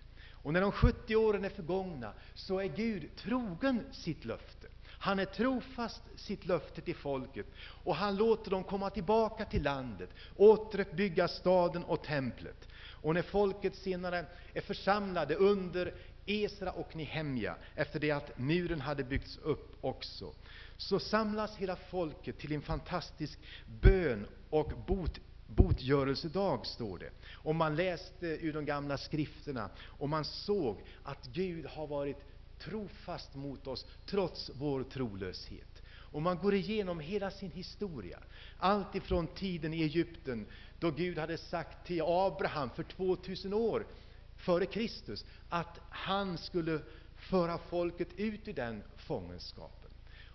Och 0.43 0.53
när 0.53 0.61
de 0.61 0.71
70 0.71 1.15
åren 1.15 1.45
är 1.45 1.49
förgångna 1.49 2.13
så 2.33 2.59
är 2.59 2.67
Gud 2.67 3.15
trogen 3.15 3.83
sitt 3.91 4.25
löfte. 4.25 4.67
Han 4.87 5.19
är 5.19 5.25
trofast 5.25 6.01
sitt 6.15 6.45
löfte 6.45 6.81
till 6.81 6.95
folket 6.95 7.45
och 7.83 7.95
han 7.95 8.15
låter 8.15 8.51
dem 8.51 8.63
komma 8.63 8.89
tillbaka 8.89 9.45
till 9.45 9.63
landet, 9.63 10.09
återuppbygga 10.35 11.27
staden 11.27 11.83
och 11.83 12.03
templet. 12.03 12.67
Och 13.01 13.13
när 13.13 13.21
folket 13.21 13.75
senare 13.75 14.25
är 14.53 14.61
församlade 14.61 15.35
under 15.35 15.93
Esra 16.25 16.71
och 16.71 16.95
Nehemja, 16.95 17.55
efter 17.75 17.99
det 17.99 18.11
att 18.11 18.37
muren 18.37 18.81
hade 18.81 19.03
byggts 19.03 19.37
upp 19.37 19.77
också, 19.81 20.33
så 20.77 20.99
samlas 20.99 21.55
hela 21.57 21.75
folket 21.75 22.39
till 22.39 22.51
en 22.51 22.61
fantastisk 22.61 23.39
bön 23.81 24.27
och 24.49 24.71
bot 24.87 25.19
botgörelsedag, 25.55 26.65
står 26.65 26.99
det. 26.99 27.09
Och 27.33 27.55
man 27.55 27.75
läste 27.75 28.27
ur 28.27 28.53
de 28.53 28.65
gamla 28.65 28.97
skrifterna 28.97 29.69
och 29.79 30.09
man 30.09 30.25
såg 30.25 30.77
att 31.03 31.27
Gud 31.33 31.65
har 31.65 31.87
varit 31.87 32.17
trofast 32.59 33.35
mot 33.35 33.67
oss 33.67 33.85
trots 34.05 34.51
vår 34.53 34.83
trolöshet. 34.83 35.81
Och 35.91 36.21
man 36.21 36.37
går 36.37 36.53
igenom 36.53 36.99
hela 36.99 37.31
sin 37.31 37.51
historia, 37.51 38.19
allt 38.57 38.95
ifrån 38.95 39.27
tiden 39.27 39.73
i 39.73 39.81
Egypten, 39.81 40.45
då 40.79 40.91
Gud 40.91 41.17
hade 41.17 41.37
sagt 41.37 41.87
till 41.87 42.01
Abraham 42.05 42.69
för 42.69 42.83
2000 42.83 43.53
år 43.53 43.87
före 44.35 44.65
Kristus 44.65 45.25
att 45.49 45.79
han 45.89 46.37
skulle 46.37 46.81
föra 47.15 47.57
folket 47.57 48.09
ut 48.15 48.47
ur 48.47 48.53
den 48.53 48.83
fångenskapen. 48.95 49.91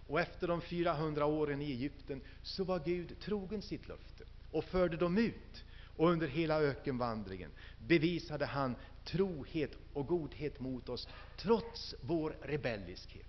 Och 0.08 0.20
efter 0.20 0.48
de 0.48 0.60
400 0.60 1.26
åren 1.26 1.62
i 1.62 1.70
Egypten 1.70 2.20
så 2.42 2.64
var 2.64 2.82
Gud 2.84 3.20
trogen 3.20 3.62
sitt 3.62 3.88
löfte 3.88 4.24
och 4.50 4.64
förde 4.64 4.96
dem 4.96 5.18
ut. 5.18 5.64
Och 5.96 6.08
under 6.08 6.26
hela 6.26 6.60
ökenvandringen 6.60 7.50
bevisade 7.78 8.46
han 8.46 8.76
trohet 9.04 9.70
och 9.92 10.06
godhet 10.06 10.60
mot 10.60 10.88
oss, 10.88 11.08
trots 11.36 11.94
vår 12.00 12.36
rebelliskhet. 12.42 13.26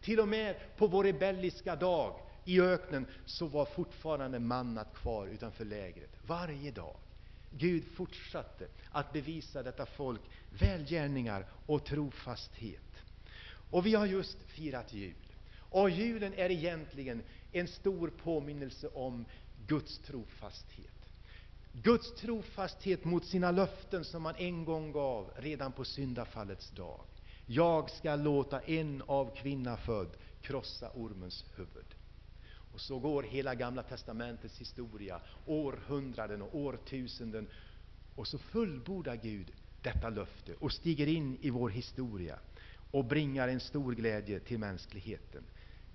Till 0.00 0.20
och 0.20 0.28
med 0.28 0.56
på 0.76 0.86
vår 0.86 1.04
rebelliska 1.04 1.76
dag 1.76 2.20
i 2.44 2.60
öknen 2.60 3.06
så 3.26 3.46
var 3.46 3.64
fortfarande 3.64 4.38
mannat 4.38 4.94
kvar 4.94 5.26
utanför 5.26 5.64
lägret, 5.64 6.10
varje 6.26 6.70
dag. 6.70 6.96
Gud 7.50 7.84
fortsatte 7.84 8.68
att 8.90 9.12
bevisa 9.12 9.62
detta 9.62 9.86
folk 9.86 10.20
välgärningar 10.60 11.46
och 11.66 11.84
trofasthet. 11.84 13.02
Och 13.70 13.86
vi 13.86 13.94
har 13.94 14.06
just 14.06 14.42
firat 14.42 14.92
jul. 14.92 15.14
Och 15.70 15.90
julen 15.90 16.34
är 16.34 16.50
egentligen 16.50 17.22
en 17.52 17.68
stor 17.68 18.08
påminnelse 18.08 18.88
om 18.88 19.24
Guds 19.68 19.98
trofasthet. 19.98 21.10
Guds 21.72 22.14
trofasthet 22.14 23.04
mot 23.04 23.24
sina 23.24 23.50
löften 23.50 24.04
som 24.04 24.24
han 24.24 24.34
en 24.36 24.64
gång 24.64 24.92
gav 24.92 25.30
redan 25.36 25.72
på 25.72 25.84
syndafallets 25.84 26.70
dag. 26.70 27.00
Jag 27.46 27.90
ska 27.90 28.16
låta 28.16 28.60
en 28.60 29.02
av 29.06 29.36
kvinna 29.36 29.76
född 29.76 30.16
krossa 30.42 30.90
ormens 30.94 31.44
huvud. 31.56 31.94
Och 32.72 32.80
så 32.80 32.98
går 32.98 33.22
hela 33.22 33.54
Gamla 33.54 33.82
testamentets 33.82 34.58
historia, 34.58 35.20
århundraden 35.46 36.42
och 36.42 36.54
årtusenden, 36.54 37.48
och 38.14 38.26
så 38.28 38.38
fullbordar 38.38 39.16
Gud 39.16 39.52
detta 39.82 40.10
löfte 40.10 40.54
och 40.54 40.72
stiger 40.72 41.06
in 41.06 41.38
i 41.40 41.50
vår 41.50 41.70
historia 41.70 42.38
och 42.90 43.04
bringar 43.04 43.48
en 43.48 43.60
stor 43.60 43.92
glädje 43.92 44.40
till 44.40 44.58
mänskligheten. 44.58 45.44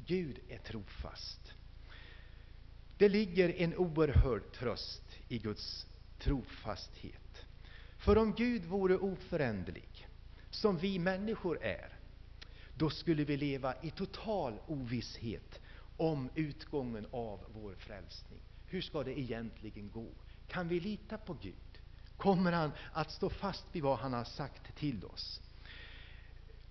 Gud 0.05 0.39
är 0.49 0.57
trofast. 0.57 1.53
Det 3.03 3.09
ligger 3.09 3.49
en 3.61 3.75
oerhörd 3.75 4.51
tröst 4.51 5.03
i 5.27 5.37
Guds 5.37 5.87
trofasthet. 6.19 7.45
För 7.97 8.17
om 8.17 8.33
Gud 8.33 8.65
vore 8.65 8.97
oföränderlig, 8.97 10.07
som 10.49 10.77
vi 10.77 10.99
människor 10.99 11.63
är, 11.63 11.89
då 12.77 12.89
skulle 12.89 13.23
vi 13.23 13.37
leva 13.37 13.81
i 13.81 13.91
total 13.91 14.59
ovisshet 14.67 15.61
om 15.97 16.29
utgången 16.35 17.07
av 17.11 17.39
vår 17.53 17.75
frälsning. 17.75 18.39
Hur 18.67 18.81
ska 18.81 19.03
det 19.03 19.19
egentligen 19.19 19.91
gå? 19.91 20.09
Kan 20.47 20.67
vi 20.67 20.79
lita 20.79 21.17
på 21.17 21.33
Gud? 21.33 21.79
Kommer 22.17 22.51
han 22.51 22.71
att 22.93 23.11
stå 23.11 23.29
fast 23.29 23.65
vid 23.71 23.83
vad 23.83 23.97
han 23.99 24.13
har 24.13 24.23
sagt 24.23 24.75
till 24.75 25.05
oss? 25.05 25.41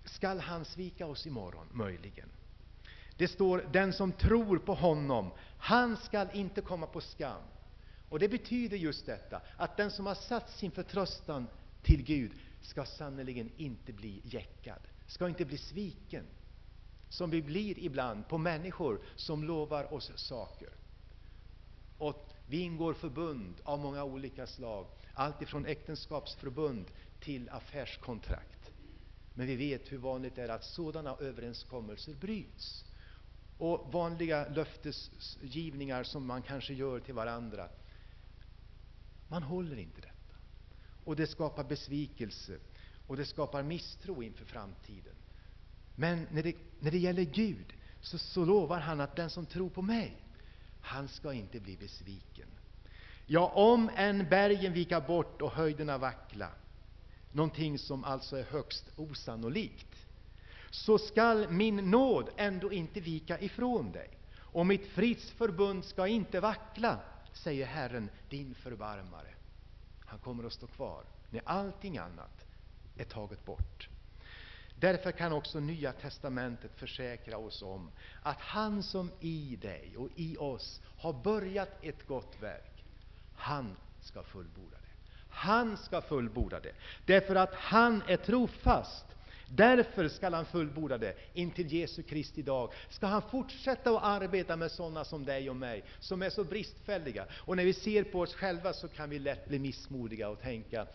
Skall 0.05 0.39
han 0.39 0.65
svika 0.65 1.05
oss 1.07 1.27
imorgon, 1.27 1.67
möjligen? 1.71 2.29
Det 3.17 3.27
står 3.27 3.69
den 3.71 3.93
som 3.93 4.11
tror 4.11 4.57
på 4.57 4.73
honom, 4.73 5.31
han 5.57 5.97
skall 5.97 6.27
inte 6.33 6.61
komma 6.61 6.87
på 6.87 7.01
skam. 7.01 7.41
Och 8.09 8.19
Det 8.19 8.29
betyder 8.29 8.77
just 8.77 9.05
detta, 9.05 9.41
att 9.57 9.77
den 9.77 9.91
som 9.91 10.05
har 10.05 10.15
satt 10.15 10.49
sin 10.49 10.71
förtröstan 10.71 11.47
till 11.81 12.03
Gud 12.03 12.31
skall 12.61 12.85
sannerligen 12.85 13.51
inte 13.57 13.93
bli 13.93 14.21
jäckad, 14.23 14.79
skall 15.07 15.29
inte 15.29 15.45
bli 15.45 15.57
sviken, 15.57 16.25
som 17.09 17.29
vi 17.29 17.41
blir 17.41 17.79
ibland 17.79 18.27
på 18.27 18.37
människor 18.37 19.01
som 19.15 19.43
lovar 19.43 19.93
oss 19.93 20.11
saker. 20.15 20.69
Och 21.97 22.29
vi 22.47 22.59
ingår 22.59 22.93
förbund 22.93 23.53
av 23.63 23.79
många 23.79 24.03
olika 24.03 24.47
slag, 24.47 24.87
allt 25.13 25.41
ifrån 25.41 25.65
äktenskapsförbund 25.65 26.85
till 27.19 27.49
affärskontrakt. 27.49 28.71
Men 29.33 29.47
vi 29.47 29.55
vet 29.55 29.91
hur 29.91 29.97
vanligt 29.97 30.35
det 30.35 30.43
är 30.43 30.49
att 30.49 30.63
sådana 30.63 31.15
överenskommelser 31.19 32.13
bryts 32.13 32.85
och 33.57 33.91
vanliga 33.91 34.47
löftesgivningar 34.49 36.03
som 36.03 36.27
man 36.27 36.41
kanske 36.41 36.73
gör 36.73 36.99
till 36.99 37.13
varandra. 37.13 37.69
Man 39.27 39.43
håller 39.43 39.77
inte 39.77 40.01
detta. 40.01 40.13
Och 41.03 41.15
det 41.15 41.27
skapar 41.27 41.63
besvikelse 41.63 42.57
och 43.07 43.17
det 43.17 43.25
skapar 43.25 43.63
misstro 43.63 44.23
inför 44.23 44.45
framtiden. 44.45 45.15
Men 45.95 46.27
när 46.31 46.43
det, 46.43 46.55
när 46.79 46.91
det 46.91 46.97
gäller 46.97 47.23
Gud 47.23 47.73
så, 48.01 48.17
så 48.17 48.45
lovar 48.45 48.79
han 48.79 49.01
att 49.01 49.15
den 49.15 49.29
som 49.29 49.45
tror 49.45 49.69
på 49.69 49.81
mig, 49.81 50.17
han 50.81 51.07
ska 51.07 51.33
inte 51.33 51.59
bli 51.59 51.77
besviken. 51.77 52.47
Ja, 53.25 53.51
om 53.55 53.89
än 53.95 54.29
bergen 54.29 54.73
vika 54.73 55.01
bort 55.01 55.41
och 55.41 55.51
höjderna 55.51 55.97
vackla, 55.97 56.49
någonting 57.31 57.79
som 57.79 58.03
alltså 58.03 58.37
är 58.37 58.43
högst 58.43 58.85
osannolikt, 58.95 59.92
så 60.73 60.97
skall 60.97 61.49
min 61.49 61.75
nåd 61.75 62.29
ändå 62.37 62.71
inte 62.71 62.99
vika 62.99 63.39
ifrån 63.39 63.91
dig, 63.91 64.09
och 64.37 64.65
mitt 64.65 64.87
fridsförbund 64.87 65.85
ska 65.85 66.07
inte 66.07 66.39
vackla, 66.39 66.99
säger 67.33 67.65
Herren, 67.65 68.09
din 68.29 68.55
förbarmare. 68.55 69.33
Han 70.05 70.19
kommer 70.19 70.43
att 70.43 70.53
stå 70.53 70.67
kvar 70.67 71.03
när 71.29 71.41
allting 71.45 71.97
annat 71.97 72.45
är 72.97 73.03
taget 73.03 73.45
bort. 73.45 73.89
Därför 74.75 75.11
kan 75.11 75.33
också 75.33 75.59
Nya 75.59 75.91
testamentet 75.91 76.71
försäkra 76.75 77.37
oss 77.37 77.61
om 77.61 77.91
att 78.21 78.39
han 78.39 78.83
som 78.83 79.11
i 79.19 79.55
dig 79.55 79.97
och 79.97 80.09
i 80.15 80.37
oss 80.37 80.81
har 80.97 81.13
börjat 81.13 81.69
ett 81.81 82.07
gott 82.07 82.35
verk, 82.39 82.85
han 83.35 83.75
ska 84.01 84.23
fullborda 84.23 84.77
det. 84.77 85.11
Han 85.29 85.77
ska 85.77 86.01
fullborda 86.01 86.59
det, 86.59 86.73
därför 87.05 87.35
att 87.35 87.53
han 87.53 88.03
är 88.07 88.17
trofast. 88.17 89.05
Därför 89.47 90.07
skall 90.07 90.33
han 90.33 90.45
fullborda 90.45 90.97
det 90.97 91.15
intill 91.33 91.73
Jesu 91.73 92.03
Kristi 92.03 92.41
dag. 92.41 92.73
Ska 92.89 93.07
han 93.07 93.21
fortsätta 93.21 93.89
att 93.89 94.03
arbeta 94.03 94.55
med 94.55 94.71
sådana 94.71 95.05
som 95.05 95.25
dig 95.25 95.49
och 95.49 95.55
mig, 95.55 95.83
som 95.99 96.21
är 96.21 96.29
så 96.29 96.43
bristfälliga. 96.43 97.25
Och 97.31 97.57
när 97.57 97.65
vi 97.65 97.73
ser 97.73 98.03
på 98.03 98.19
oss 98.19 98.35
själva 98.35 98.73
så 98.73 98.87
kan 98.87 99.09
vi 99.09 99.19
lätt 99.19 99.47
bli 99.47 99.59
missmodiga 99.59 100.29
och 100.29 100.41
tänka, 100.41 100.87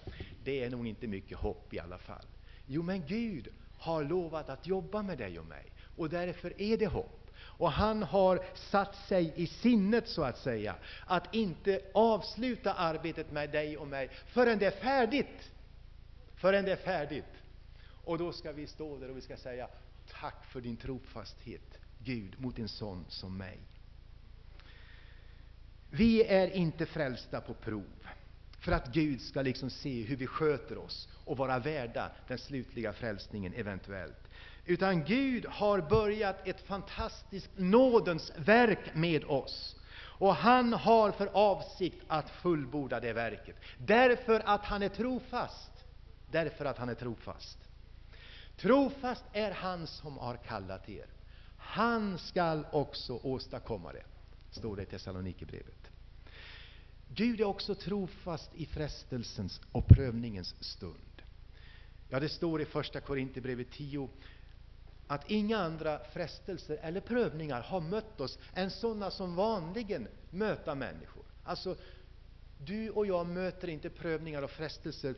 det 0.45 0.65
är 0.65 0.71
nog 0.71 0.87
inte 0.87 1.07
mycket 1.07 1.39
hopp 1.39 1.75
i 1.75 1.79
alla 1.79 1.99
fall. 1.99 2.27
Jo, 2.67 2.83
men 2.83 3.07
Gud 3.07 3.49
har 3.79 4.05
lovat 4.05 4.49
att 4.49 4.67
jobba 4.67 5.03
med 5.03 5.19
dig 5.19 5.39
och 5.39 5.47
mig, 5.47 5.65
och 5.97 6.09
därför 6.09 6.63
är 6.63 6.77
det 6.77 6.87
hopp. 6.87 7.31
Och 7.41 7.73
han 7.73 8.03
har 8.03 8.45
satt 8.55 8.97
sig 8.97 9.33
i 9.37 9.47
sinnet, 9.47 10.09
så 10.09 10.23
att 10.23 10.39
säga, 10.39 10.75
att 11.07 11.35
inte 11.35 11.81
avsluta 11.95 12.73
arbetet 12.73 13.33
med 13.33 13.51
dig 13.51 13.77
och 13.77 13.89
mig 13.89 14.11
förrän 14.27 14.59
det 14.59 14.67
är 14.67 14.71
färdigt. 14.71 15.51
Förrän 16.37 16.65
det 16.65 16.73
är 16.73 16.77
färdigt. 16.77 17.25
Och 18.09 18.19
då 18.19 18.33
ska 18.33 18.53
vi 18.53 18.67
stå 18.67 18.97
där 18.99 19.11
och 19.11 19.17
vi 19.17 19.21
ska 19.21 19.37
säga 19.37 19.69
Tack 20.21 20.45
för 20.45 20.61
din 20.61 20.77
trofasthet, 20.77 21.79
Gud, 21.99 22.41
mot 22.41 22.59
en 22.59 22.69
sån 22.69 23.05
som 23.09 23.37
mig. 23.37 23.59
Vi 25.91 26.25
är 26.25 26.51
inte 26.51 26.87
frälsta 26.87 27.41
på 27.41 27.55
prov 27.55 28.07
för 28.61 28.73
att 28.73 28.93
Gud 28.93 29.21
ska 29.21 29.43
liksom 29.43 29.71
se 29.71 30.03
hur 30.03 30.17
vi 30.17 30.27
sköter 30.27 30.79
oss 30.79 31.09
och 31.25 31.37
vara 31.37 31.59
värda 31.59 32.11
den 32.29 32.39
slutliga 32.39 32.93
frälsningen 32.93 33.55
eventuellt. 33.55 34.29
Utan 34.65 35.05
Gud 35.05 35.47
har 35.47 35.81
börjat 35.81 36.49
ett 36.49 36.61
fantastiskt 36.61 37.51
nådens 37.57 38.33
verk 38.37 38.95
med 38.95 39.25
oss. 39.25 39.77
Och 39.97 40.35
han 40.35 40.73
har 40.73 41.13
för 41.13 41.27
avsikt 41.27 42.03
att 42.07 42.31
fullborda 42.31 43.01
det 43.01 43.13
verket, 43.13 43.57
därför 43.79 44.43
att 44.45 44.65
han 44.65 44.83
är 44.83 44.89
trofast. 44.89 45.73
Därför 46.31 46.65
att 46.65 46.79
han 46.79 46.89
är 46.89 46.95
trofast. 46.95 47.68
Trofast 48.59 49.25
är 49.33 49.51
han 49.51 49.87
som 49.87 50.19
har 50.19 50.37
kallat 50.37 50.89
er. 50.89 51.07
Han 51.57 52.19
skall 52.19 52.67
också 52.73 53.21
åstadkomma 53.23 53.93
det, 53.93 54.05
står 54.51 54.77
det 54.77 54.83
i 54.83 54.87
Thessalonikerbrevet. 54.87 55.91
Gud 57.15 57.41
är 57.41 57.45
också 57.45 57.75
trofast 57.75 58.51
i 58.55 58.67
frestelsens 58.67 59.61
och 59.73 59.87
prövningens 59.89 60.55
stund. 60.65 61.23
Ja, 62.09 62.21
det 62.21 62.29
står 62.29 62.61
i 62.61 62.65
Första 62.65 63.01
Korinthierbrevet 63.01 63.71
10 63.71 64.09
att 65.07 65.31
inga 65.31 65.59
andra 65.59 65.99
frestelser 65.99 66.79
eller 66.83 67.01
prövningar 67.01 67.61
har 67.61 67.81
mött 67.81 68.21
oss 68.21 68.39
än 68.55 68.71
sådana 68.71 69.11
som 69.11 69.35
vanligen 69.35 70.09
möter 70.31 70.75
människor. 70.75 71.25
Alltså, 71.45 71.77
du 72.59 72.91
och 72.91 73.07
jag 73.07 73.27
möter 73.27 73.69
inte 73.69 73.91
prövningar 73.91 74.43
och 74.43 74.51
frestelser 74.51 75.15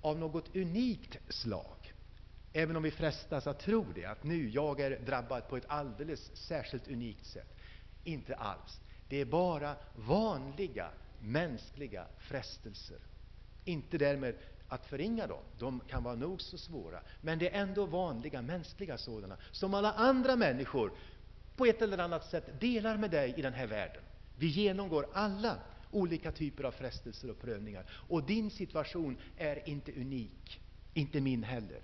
av 0.00 0.18
något 0.18 0.56
unikt 0.56 1.18
slag. 1.28 1.79
Även 2.52 2.76
om 2.76 2.82
vi 2.82 2.90
frestas 2.90 3.46
att 3.46 3.58
tro 3.58 3.86
det, 3.94 4.04
att 4.04 4.24
nu 4.24 4.48
jag 4.48 4.80
är 4.80 4.98
drabbad 4.98 5.48
på 5.48 5.56
ett 5.56 5.64
alldeles 5.66 6.36
särskilt 6.36 6.88
unikt 6.88 7.26
sätt. 7.26 7.56
Inte 8.04 8.34
alls. 8.34 8.80
Det 9.08 9.16
är 9.16 9.24
bara 9.24 9.76
vanliga 9.96 10.90
mänskliga 11.20 12.06
frestelser. 12.18 12.98
Inte 13.64 13.98
därmed 13.98 14.34
att 14.68 14.86
förringa 14.86 15.26
dem, 15.26 15.42
de 15.58 15.80
kan 15.80 16.02
vara 16.02 16.14
nog 16.14 16.40
så 16.40 16.58
svåra, 16.58 17.00
men 17.20 17.38
det 17.38 17.54
är 17.54 17.62
ändå 17.62 17.86
vanliga 17.86 18.42
mänskliga 18.42 18.98
sådana, 18.98 19.36
som 19.52 19.74
alla 19.74 19.92
andra 19.92 20.36
människor 20.36 20.92
på 21.56 21.66
ett 21.66 21.82
eller 21.82 21.98
annat 21.98 22.24
sätt 22.30 22.60
delar 22.60 22.96
med 22.96 23.10
dig 23.10 23.34
i 23.36 23.42
den 23.42 23.52
här 23.52 23.66
världen. 23.66 24.02
Vi 24.36 24.46
genomgår 24.46 25.06
alla 25.12 25.56
olika 25.90 26.32
typer 26.32 26.64
av 26.64 26.70
frestelser 26.72 27.30
och 27.30 27.40
prövningar, 27.40 27.84
och 27.90 28.22
din 28.22 28.50
situation 28.50 29.16
är 29.36 29.68
inte 29.68 29.92
unik, 29.92 30.60
inte 30.94 31.20
min 31.20 31.42
heller. 31.42 31.80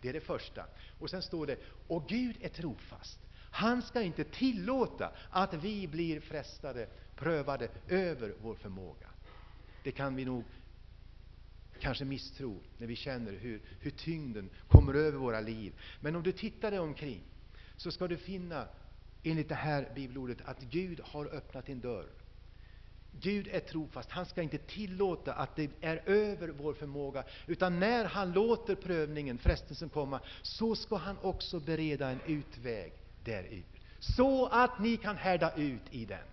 Det 0.00 0.08
är 0.08 0.12
det 0.12 0.20
första. 0.20 0.66
Och 0.98 1.10
sen 1.10 1.22
står 1.22 1.46
det, 1.46 1.56
och 1.86 2.08
Gud 2.08 2.36
är 2.40 2.48
trofast. 2.48 3.18
Han 3.50 3.82
ska 3.82 4.02
inte 4.02 4.24
tillåta 4.24 5.12
att 5.30 5.54
vi 5.54 5.88
blir 5.88 6.20
frestade, 6.20 6.88
prövade 7.16 7.68
över 7.88 8.34
vår 8.42 8.54
förmåga. 8.54 9.06
Det 9.82 9.92
kan 9.92 10.16
vi 10.16 10.24
nog 10.24 10.44
kanske 11.80 12.04
misstro 12.04 12.60
när 12.78 12.86
vi 12.86 12.96
känner 12.96 13.32
hur, 13.32 13.60
hur 13.80 13.90
tyngden 13.90 14.50
kommer 14.68 14.94
över 14.94 15.18
våra 15.18 15.40
liv. 15.40 15.72
Men 16.00 16.16
om 16.16 16.22
du 16.22 16.32
tittar 16.32 16.70
dig 16.70 16.80
omkring 16.80 17.22
så 17.76 17.90
ska 17.90 18.08
du 18.08 18.16
finna, 18.16 18.68
enligt 19.22 19.48
det 19.48 19.54
här 19.54 19.92
bibelordet, 19.94 20.38
att 20.44 20.60
Gud 20.60 21.00
har 21.04 21.26
öppnat 21.26 21.66
din 21.66 21.80
dörr. 21.80 22.06
Gud 23.12 23.48
är 23.52 23.60
trofast. 23.60 24.10
Han 24.10 24.26
ska 24.26 24.42
inte 24.42 24.58
tillåta 24.58 25.34
att 25.34 25.56
det 25.56 25.70
är 25.80 26.02
över 26.06 26.48
vår 26.48 26.74
förmåga, 26.74 27.24
utan 27.46 27.80
när 27.80 28.04
han 28.04 28.32
låter 28.32 28.74
prövningen, 28.74 29.38
frestelsen 29.38 29.88
komma, 29.88 30.20
så 30.42 30.76
ska 30.76 30.96
han 30.96 31.16
också 31.22 31.60
bereda 31.60 32.10
en 32.10 32.20
utväg 32.26 32.92
därur, 33.24 33.62
så 33.98 34.46
att 34.46 34.78
ni 34.78 34.96
kan 34.96 35.16
härda 35.16 35.54
ut 35.56 35.82
i 35.90 36.04
den. 36.04 36.24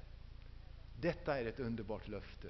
Detta 1.01 1.39
är 1.39 1.45
ett 1.45 1.59
underbart 1.59 2.07
löfte. 2.07 2.47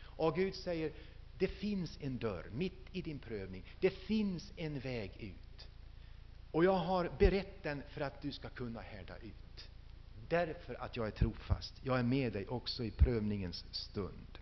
Och 0.00 0.36
Gud 0.36 0.54
säger, 0.54 0.92
det 1.38 1.48
finns 1.48 1.98
en 2.00 2.18
dörr 2.18 2.46
mitt 2.52 2.86
i 2.92 3.02
din 3.02 3.18
prövning. 3.18 3.64
Det 3.80 3.90
finns 3.90 4.52
en 4.56 4.80
väg 4.80 5.12
ut. 5.18 5.68
Och 6.50 6.64
jag 6.64 6.72
har 6.72 7.10
berett 7.18 7.62
den 7.62 7.82
för 7.88 8.00
att 8.00 8.22
du 8.22 8.32
ska 8.32 8.48
kunna 8.48 8.80
härda 8.80 9.16
ut. 9.16 9.51
Därför 10.32 10.82
att 10.82 10.96
jag 10.96 11.06
är 11.06 11.10
trofast. 11.10 11.74
Jag 11.82 11.98
är 11.98 12.02
med 12.02 12.32
dig 12.32 12.46
också 12.46 12.84
i 12.84 12.90
prövningens 12.90 13.64
stund. 13.70 14.38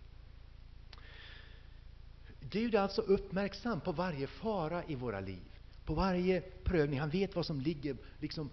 Gud 2.39 2.75
är 2.75 2.79
alltså 2.79 3.01
uppmärksam 3.01 3.81
på 3.81 3.91
varje 3.91 4.27
fara 4.27 4.83
i 4.87 4.95
våra 4.95 5.19
liv, 5.19 5.43
på 5.85 5.93
varje 5.93 6.41
prövning. 6.41 6.99
Han 6.99 7.09
vet 7.09 7.35
vad 7.35 7.45
som 7.45 7.61
ligger 7.61 7.97
liksom 8.19 8.49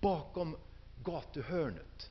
bakom 0.00 0.56
gatuhörnet. 1.04 2.10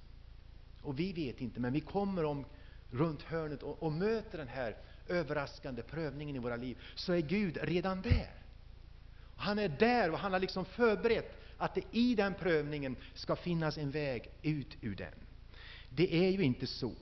Och 0.81 0.99
vi 0.99 1.13
vet 1.13 1.41
inte, 1.41 1.59
men 1.59 1.73
vi 1.73 1.81
kommer 1.81 2.25
om 2.25 2.45
runt 2.91 3.21
hörnet 3.21 3.63
och, 3.63 3.83
och 3.83 3.91
möter 3.91 4.37
den 4.37 4.47
här 4.47 4.77
överraskande 5.07 5.81
prövningen 5.81 6.35
i 6.35 6.39
våra 6.39 6.55
liv, 6.55 6.77
så 6.95 7.13
är 7.13 7.21
Gud 7.21 7.57
redan 7.61 8.01
där. 8.01 8.33
Han 9.35 9.59
är 9.59 9.69
där 9.69 10.11
och 10.11 10.19
han 10.19 10.33
har 10.33 10.39
liksom 10.39 10.65
förberett 10.65 11.40
att 11.61 11.75
det 11.75 11.83
i 11.91 12.15
den 12.15 12.33
prövningen 12.33 12.95
ska 13.13 13.35
finnas 13.35 13.77
en 13.77 13.91
väg 13.91 14.29
ut 14.41 14.77
ur 14.81 14.95
den. 14.95 15.13
Det 15.89 16.15
är 16.15 16.29
ju 16.29 16.43
inte 16.43 16.67
så 16.67 16.93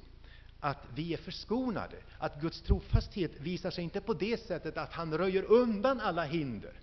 att 0.60 0.86
vi 0.95 1.13
är 1.13 1.17
förskonade, 1.17 1.95
att 2.17 2.41
Guds 2.41 2.62
trofasthet 2.62 3.32
visar 3.41 3.72
sig 3.72 3.84
inte 3.84 4.02
på 4.02 4.13
det 4.13 4.38
sättet 4.38 4.78
att 4.78 4.93
han 4.93 5.17
röjer 5.17 5.43
undan 5.43 6.00
alla 6.00 6.24
hinder. 6.24 6.80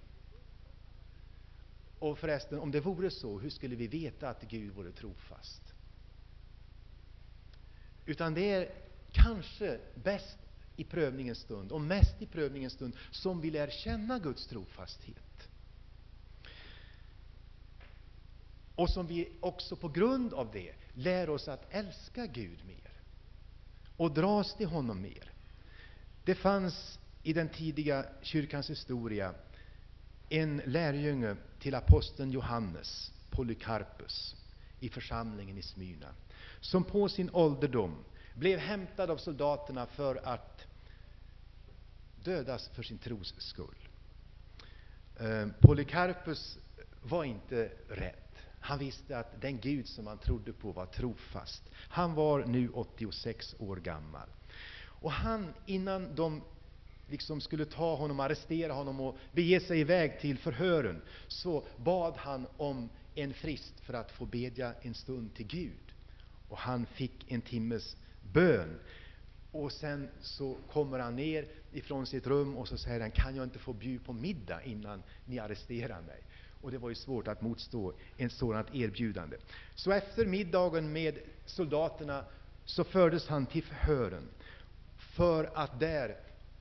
Och 1.99 2.19
förresten, 2.19 2.59
om 2.59 2.71
det 2.71 2.81
vore 2.81 3.11
så, 3.11 3.39
hur 3.39 3.51
skulle 3.51 3.77
vi 3.77 3.87
veta 3.87 4.29
att 4.29 4.43
Gud 4.43 4.75
vore 4.75 4.93
trofast? 4.93 5.63
Utan 8.07 8.35
det 8.35 8.51
är 8.51 8.71
kanske 9.13 9.79
bäst 9.95 10.39
i 10.77 10.85
prövningens 10.85 11.39
stund, 11.39 11.73
och 11.73 11.81
mest 11.81 12.23
i 12.23 12.27
prövningens 12.27 12.73
stund, 12.73 12.97
som 13.11 13.41
vi 13.41 13.51
lär 13.51 13.71
känna 13.71 14.19
Guds 14.19 14.47
trofasthet. 14.47 15.26
Och 18.77 18.91
som 18.91 19.07
vi 19.07 19.29
också 19.41 19.77
på 19.77 19.89
grund 19.89 20.35
av 20.35 20.51
det 20.53 20.73
lär 20.93 21.31
oss 21.31 21.49
att 21.49 21.67
älska 21.71 22.27
Gud 22.27 22.59
mer 22.67 22.91
och 23.97 24.15
dras 24.15 24.57
till 24.57 24.67
honom 24.67 25.03
mer. 25.03 25.33
Det 26.25 26.35
fanns 26.35 26.99
i 27.23 27.33
den 27.33 27.49
tidiga 27.49 28.07
kyrkans 28.23 28.71
historia 28.71 29.35
en 30.29 30.63
lärjunge 30.65 31.37
till 31.59 31.75
aposteln 31.75 32.31
Johannes, 32.31 33.13
Polycarpus, 33.31 34.37
i 34.81 34.89
församlingen 34.89 35.59
i 35.59 35.63
Smyrna, 35.63 36.09
som 36.61 36.85
på 36.85 37.09
sin 37.09 37.31
ålderdom 37.33 38.05
blev 38.35 38.59
hämtad 38.59 39.11
av 39.11 39.17
soldaterna 39.17 39.87
för 39.87 40.21
att 40.25 40.67
dödas 42.25 42.69
för 42.69 42.83
sin 42.83 42.99
tros 42.99 43.35
skull. 43.39 43.89
Eh, 45.21 45.47
Polycarpus 45.61 46.59
var 47.03 47.25
inte 47.25 47.73
rädd. 47.89 48.26
Han 48.67 48.79
visste 48.79 49.19
att 49.19 49.41
den 49.41 49.61
Gud 49.61 49.89
som 49.89 50.07
han 50.07 50.19
trodde 50.19 50.53
på 50.53 50.73
var 50.73 50.87
trofast. 50.87 51.63
Han 51.75 52.15
var 52.15 52.45
nu 52.45 52.69
86 52.69 53.55
år 53.59 53.77
gammal. 53.77 54.29
Och 54.79 55.13
han, 55.13 55.55
innan 55.67 56.15
de 56.15 56.43
liksom 57.09 57.41
skulle 57.41 57.65
ta 57.65 57.95
honom, 57.95 58.21
arrestera 58.21 58.73
honom 58.73 59.01
och 59.01 59.17
bege 59.33 59.61
sig 59.61 59.81
iväg 59.81 60.21
till 60.21 60.39
förhören, 60.39 61.03
så 61.29 61.65
bad 61.77 62.17
han 62.17 62.47
om 62.57 62.89
en 63.15 63.35
frist 63.35 63.81
för 63.81 63.95
att 63.95 64.13
få 64.13 64.25
bedja 64.27 64.75
en 64.83 64.95
stund 64.95 65.35
till 65.35 65.47
Gud. 65.47 65.95
Och 66.49 66.59
han 66.59 66.87
fick 66.87 67.33
en 67.33 67.41
timmes 67.41 67.97
bön. 68.33 68.79
Och 69.53 69.73
sen 69.73 70.09
så 70.21 70.57
kommer 70.73 70.99
han 70.99 71.17
ner 71.17 71.49
ifrån 71.73 72.07
sitt 72.07 72.27
rum 72.27 72.57
och 72.57 72.69
så 72.69 72.79
säger 72.79 73.01
han, 73.01 73.11
kan 73.11 73.37
jag 73.37 73.45
inte 73.45 73.59
få 73.59 73.73
bjuda 73.73 74.05
på 74.05 74.13
middag 74.13 74.63
innan 74.63 75.03
ni 75.25 75.39
arresterar 75.39 76.01
mig? 76.03 76.23
Och 76.61 76.71
det 76.71 76.79
var 76.79 76.89
ju 76.89 76.95
svårt 76.95 77.29
att 77.29 77.43
motstå 77.43 77.93
ett 78.17 78.33
sådant 78.33 78.75
erbjudande. 78.75 79.37
Så 79.75 79.93
efter 79.93 80.27
middagen 80.27 80.93
med 80.93 81.19
soldaterna 81.47 82.25
så 82.65 82.85
fördes 82.85 83.29
han 83.29 83.47
till 83.47 83.63
förhören 83.63 84.29
för 84.97 85.51
att 85.55 85.81
där 85.81 86.17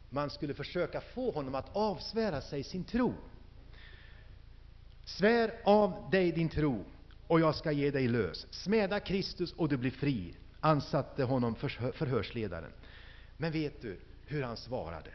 man 0.09 0.29
skulle 0.29 0.53
försöka 0.53 1.01
få 1.01 1.31
honom 1.31 1.55
att 1.55 1.75
avsvära 1.75 2.41
sig 2.41 2.63
sin 2.63 2.83
tro. 2.83 3.13
Svär 5.05 5.53
av 5.63 6.09
dig 6.11 6.31
din 6.31 6.49
tro, 6.49 6.85
och 7.27 7.39
jag 7.39 7.55
ska 7.55 7.71
ge 7.71 7.91
dig 7.91 8.07
lös. 8.07 8.47
Smäda 8.51 8.99
Kristus, 8.99 9.53
och 9.53 9.69
du 9.69 9.77
blir 9.77 9.91
fri, 9.91 10.35
ansatte 10.59 11.23
honom 11.23 11.55
förhörsledaren. 11.55 12.71
Men 13.37 13.51
vet 13.51 13.81
du 13.81 13.99
hur 14.25 14.43
han 14.43 14.57
svarade? 14.57 15.11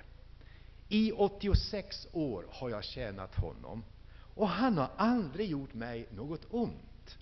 I 0.89 1.13
86 1.13 2.09
år 2.13 2.47
har 2.51 2.71
jag 2.71 2.85
tjänat 2.85 3.35
honom, 3.35 3.85
och 4.35 4.49
han 4.49 4.79
har 4.79 4.91
aldrig 4.97 5.51
gjort 5.51 5.75
mig 5.75 6.09
något 6.11 6.47
ont. 6.51 7.19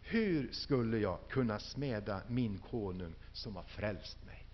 Hur 0.00 0.52
skulle 0.52 0.98
jag 0.98 1.18
kunna 1.28 1.58
smäda 1.58 2.20
min 2.28 2.58
konung 2.58 3.14
som 3.32 3.56
har 3.56 3.62
frälst 3.62 4.24
mig? 4.24 4.46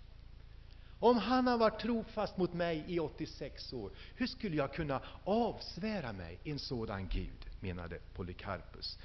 Om 1.01 1.17
han 1.17 1.47
har 1.47 1.59
varit 1.59 1.81
trofast 1.81 2.37
mot 2.37 2.53
mig 2.53 2.85
i 2.87 3.01
86 3.01 3.73
år, 3.73 3.91
hur 4.15 4.27
skulle 4.27 4.57
jag 4.57 4.73
kunna 4.73 5.03
avsvära 5.25 6.13
mig 6.13 6.39
en 6.45 6.59
sådan 6.59 7.09
Gud? 7.09 7.47
menade 7.61 7.99
Polycarpus. 8.15 8.99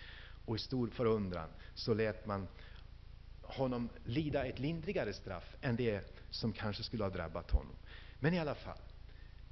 Och 0.46 0.56
i 0.56 0.60
stor 0.60 0.88
förundran 0.88 1.50
så 1.76 1.94
lät 1.94 2.26
man 2.26 2.48
honom 3.42 3.90
lida 4.06 4.46
ett 4.46 4.60
lindrigare 4.60 5.14
straff 5.14 5.56
än 5.62 5.76
det 5.76 6.22
som 6.30 6.54
kanske 6.54 6.84
skulle 6.84 7.04
ha 7.04 7.10
drabbat 7.10 7.52
honom. 7.52 7.76
Men 8.20 8.34
i 8.34 8.40
alla 8.40 8.56
fall, 8.56 8.82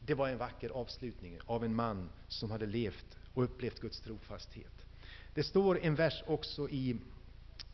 det 0.05 0.13
var 0.13 0.29
en 0.29 0.37
vacker 0.37 0.69
avslutning 0.69 1.39
av 1.45 1.65
en 1.65 1.75
man 1.75 2.09
som 2.27 2.51
hade 2.51 2.65
levt 2.65 3.17
och 3.33 3.43
upplevt 3.43 3.79
Guds 3.79 4.01
trofasthet. 4.01 4.85
Det 5.33 5.43
står 5.43 5.79
en 5.79 5.95
vers 5.95 6.23
också 6.27 6.69
i 6.69 6.97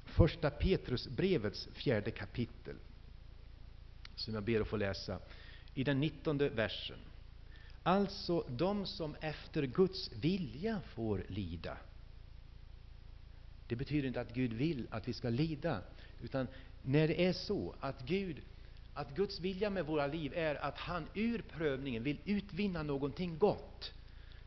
Första 0.05 0.49
Petrusbrevets 0.49 1.67
fjärde 1.73 2.11
kapitel, 2.11 2.75
som 4.15 4.33
jag 4.33 4.43
ber 4.43 4.61
att 4.61 4.67
få 4.67 4.77
läsa, 4.77 5.19
i 5.73 5.83
den 5.83 5.99
nittonde 5.99 6.49
versen. 6.49 6.99
Alltså 7.83 8.45
de 8.49 8.85
som 8.85 9.15
efter 9.21 9.63
Guds 9.63 10.11
vilja 10.11 10.81
får 10.81 11.25
lida. 11.27 11.77
Det 13.67 13.75
betyder 13.75 14.07
inte 14.07 14.21
att 14.21 14.33
Gud 14.33 14.53
vill 14.53 14.87
att 14.89 15.07
vi 15.07 15.13
ska 15.13 15.29
lida, 15.29 15.81
utan 16.21 16.47
när 16.81 17.07
det 17.07 17.25
är 17.25 17.33
så 17.33 17.75
att 17.79 18.01
Gud 18.05 18.41
att 18.93 19.15
Guds 19.15 19.39
vilja 19.39 19.69
med 19.69 19.85
våra 19.85 20.07
liv 20.07 20.33
är 20.35 20.55
att 20.55 20.77
han 20.77 21.07
ur 21.13 21.41
prövningen 21.41 22.03
vill 22.03 22.17
utvinna 22.25 22.83
någonting 22.83 23.37
gott, 23.37 23.93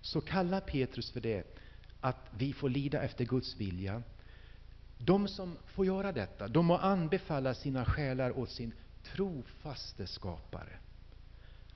så 0.01 0.21
kallar 0.21 0.61
Petrus 0.61 1.11
för 1.11 1.21
det 1.21 1.57
att 2.01 2.31
vi 2.31 2.53
får 2.53 2.69
lida 2.69 3.03
efter 3.03 3.25
Guds 3.25 3.57
vilja. 3.57 4.03
De 4.99 5.29
som 5.29 5.57
får 5.67 5.87
göra 5.87 6.13
detta, 6.13 6.49
de 6.49 6.67
må 6.67 6.77
anbefalla 6.77 7.55
sina 7.55 7.85
själar 7.85 8.39
åt 8.39 8.51
sin 8.51 8.73
trofaste 9.03 10.07
skapare. 10.07 10.79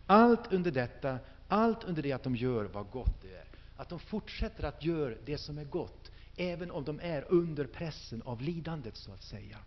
Allt 0.06 0.52
under 0.52 0.70
detta, 0.70 1.18
allt 1.48 1.84
under 1.84 2.02
det 2.02 2.12
att 2.12 2.22
de 2.22 2.36
gör 2.36 2.64
vad 2.64 2.90
gott 2.90 3.22
det 3.22 3.34
är. 3.34 3.44
Att 3.76 3.88
de 3.88 3.98
fortsätter 3.98 4.64
att 4.64 4.84
göra 4.84 5.14
det 5.24 5.38
som 5.38 5.58
är 5.58 5.64
gott, 5.64 6.10
även 6.36 6.70
om 6.70 6.84
de 6.84 7.00
är 7.02 7.24
under 7.28 7.66
pressen 7.66 8.22
av 8.22 8.40
lidandet, 8.40 8.96
så 8.96 9.12
att 9.12 9.22
säga. 9.22 9.58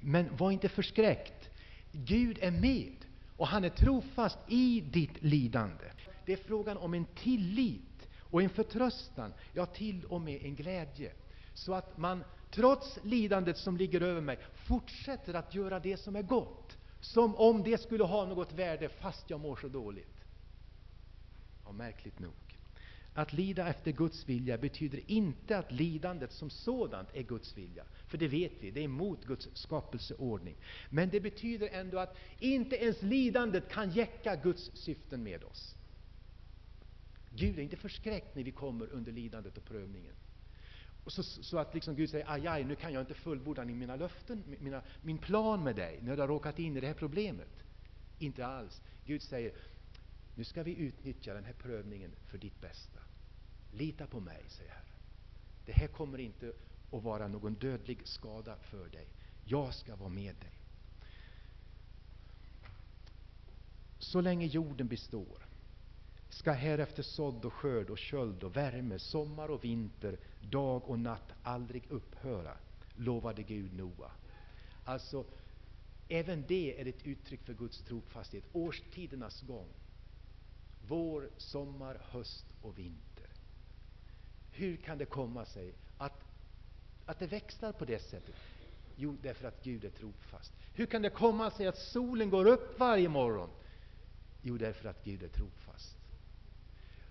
Men 0.00 0.36
var 0.36 0.50
inte 0.50 0.68
förskräckt. 0.68 1.50
Gud 1.92 2.38
är 2.40 2.50
med, 2.50 2.96
och 3.36 3.46
han 3.46 3.64
är 3.64 3.68
trofast 3.68 4.38
i 4.48 4.80
ditt 4.80 5.22
lidande. 5.22 5.84
Det 6.28 6.32
är 6.32 6.36
frågan 6.36 6.76
om 6.76 6.94
en 6.94 7.04
tillit 7.04 8.08
och 8.18 8.42
en 8.42 8.50
förtröstan, 8.50 9.32
ja, 9.52 9.66
till 9.66 10.04
och 10.04 10.20
med 10.20 10.42
en 10.44 10.54
glädje. 10.54 11.12
Så 11.54 11.74
att 11.74 11.98
man 11.98 12.24
trots 12.50 12.98
lidandet 13.02 13.56
som 13.56 13.76
ligger 13.76 14.00
över 14.00 14.20
mig, 14.20 14.38
fortsätter 14.54 15.34
att 15.34 15.54
göra 15.54 15.80
det 15.80 15.96
som 15.96 16.16
är 16.16 16.22
gott. 16.22 16.78
Som 17.00 17.34
om 17.34 17.62
det 17.62 17.78
skulle 17.80 18.04
ha 18.04 18.26
något 18.26 18.52
värde, 18.52 18.88
fast 18.88 19.30
jag 19.30 19.40
mår 19.40 19.56
så 19.56 19.68
dåligt. 19.68 20.24
Ja, 21.64 21.72
märkligt 21.72 22.18
nog. 22.18 22.58
Att 23.14 23.32
lida 23.32 23.68
efter 23.68 23.92
Guds 23.92 24.28
vilja 24.28 24.58
betyder 24.58 25.00
inte 25.10 25.58
att 25.58 25.72
lidandet 25.72 26.32
som 26.32 26.50
sådant 26.50 27.08
är 27.14 27.22
Guds 27.22 27.56
vilja. 27.56 27.84
För 28.06 28.18
det 28.18 28.28
vet 28.28 28.52
vi, 28.60 28.70
det 28.70 28.80
är 28.80 28.84
emot 28.84 29.24
Guds 29.24 29.48
skapelseordning. 29.54 30.56
Men 30.90 31.08
det 31.08 31.20
betyder 31.20 31.68
ändå 31.68 31.98
att 31.98 32.16
inte 32.38 32.76
ens 32.76 33.02
lidandet 33.02 33.68
kan 33.68 33.90
jäcka 33.90 34.36
Guds 34.36 34.70
syften 34.74 35.22
med 35.22 35.44
oss. 35.44 35.74
Gud 37.38 37.58
är 37.58 37.62
inte 37.62 37.76
förskräckt 37.76 38.34
när 38.34 38.42
vi 38.42 38.52
kommer 38.52 38.86
under 38.86 39.12
lidandet 39.12 39.58
och 39.58 39.64
prövningen. 39.64 40.14
Och 41.04 41.12
så, 41.12 41.22
så, 41.22 41.58
att 41.58 41.74
liksom 41.74 41.96
Gud 41.96 42.10
säger, 42.10 42.30
aj, 42.30 42.46
aj, 42.46 42.64
nu 42.64 42.74
kan 42.74 42.92
jag 42.92 43.02
inte 43.02 43.14
fullborda 43.14 43.64
mina 43.64 43.96
löften, 43.96 44.44
mina, 44.60 44.82
min 45.02 45.18
plan 45.18 45.64
med 45.64 45.76
dig, 45.76 45.98
när 46.02 46.16
du 46.16 46.20
har 46.20 46.28
råkat 46.28 46.58
in 46.58 46.76
i 46.76 46.80
det 46.80 46.86
här 46.86 46.94
problemet. 46.94 47.64
Inte 48.18 48.46
alls. 48.46 48.82
Gud 49.06 49.22
säger, 49.22 49.52
nu 50.34 50.44
ska 50.44 50.62
vi 50.62 50.76
utnyttja 50.76 51.34
den 51.34 51.44
här 51.44 51.52
prövningen 51.52 52.10
för 52.26 52.38
ditt 52.38 52.60
bästa. 52.60 53.00
Lita 53.72 54.06
på 54.06 54.20
mig, 54.20 54.44
säger 54.48 54.70
Herren. 54.70 54.84
Det 55.66 55.72
här 55.72 55.86
kommer 55.86 56.18
inte 56.18 56.52
att 56.92 57.02
vara 57.02 57.28
någon 57.28 57.54
dödlig 57.54 58.08
skada 58.08 58.56
för 58.56 58.88
dig. 58.88 59.06
Jag 59.44 59.74
ska 59.74 59.96
vara 59.96 60.08
med 60.08 60.34
dig. 60.34 60.52
Så 63.98 64.20
länge 64.20 64.46
jorden 64.46 64.88
består 64.88 65.47
ska 66.28 66.52
härefter 66.52 67.02
sådd 67.02 67.44
och 67.44 67.52
skörd 67.52 67.90
och 67.90 67.98
köld 67.98 68.44
och 68.44 68.56
värme, 68.56 68.98
sommar 68.98 69.48
och 69.48 69.64
vinter, 69.64 70.18
dag 70.40 70.88
och 70.88 70.98
natt 70.98 71.32
aldrig 71.42 71.82
upphöra, 71.90 72.56
lovade 72.96 73.42
Gud 73.42 73.76
Noa. 73.76 74.10
Alltså, 74.84 75.24
även 76.08 76.44
det 76.48 76.80
är 76.80 76.86
ett 76.86 77.06
uttryck 77.06 77.42
för 77.42 77.54
Guds 77.54 77.82
trofasthet. 77.82 78.44
Årstidernas 78.52 79.42
gång. 79.42 79.68
Vår, 80.88 81.30
sommar, 81.36 82.00
höst 82.10 82.46
och 82.62 82.78
vinter. 82.78 83.28
Hur 84.52 84.76
kan 84.76 84.98
det 84.98 85.04
komma 85.04 85.44
sig 85.44 85.72
att, 85.98 86.24
att 87.06 87.18
det 87.18 87.26
växlar 87.26 87.72
på 87.72 87.84
det 87.84 88.02
sättet? 88.02 88.34
Jo, 88.96 89.16
därför 89.22 89.48
att 89.48 89.64
Gud 89.64 89.84
är 89.84 89.90
trofast. 89.90 90.52
Hur 90.74 90.86
kan 90.86 91.02
det 91.02 91.10
komma 91.10 91.50
sig 91.50 91.66
att 91.66 91.78
solen 91.78 92.30
går 92.30 92.46
upp 92.46 92.78
varje 92.78 93.08
morgon? 93.08 93.50
Jo, 94.42 94.56
därför 94.58 94.88
att 94.88 95.04
Gud 95.04 95.22
är 95.22 95.28
trofast. 95.28 95.97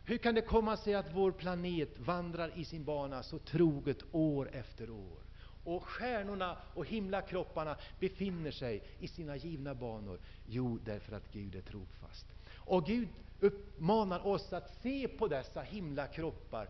Hur 0.08 0.18
kan 0.18 0.36
det 0.36 0.42
komma 0.42 0.78
sig 0.78 0.94
att 0.94 1.16
vår 1.16 1.32
planet 1.32 2.00
vandrar 2.00 2.52
i 2.56 2.66
sin 2.66 2.84
bana 2.84 3.24
så 3.24 3.40
troget 3.40 3.98
år 4.12 4.50
efter 4.54 4.90
år? 4.90 5.20
Och 5.64 5.84
stjärnorna 5.84 6.58
och 6.74 6.86
himlakropparna 6.86 7.78
befinner 8.00 8.52
sig 8.52 8.84
i 9.00 9.08
sina 9.08 9.36
givna 9.36 9.76
banor. 9.76 10.20
Jo, 10.46 10.80
därför 10.86 11.16
att 11.16 11.32
Gud 11.32 11.56
är 11.56 11.62
trofast. 11.62 12.26
Och 12.50 12.86
Gud 12.86 13.08
uppmanar 13.40 14.28
oss 14.28 14.54
att 14.54 14.82
se 14.82 15.08
på 15.08 15.28
dessa 15.28 15.62
himlakroppar 15.62 16.70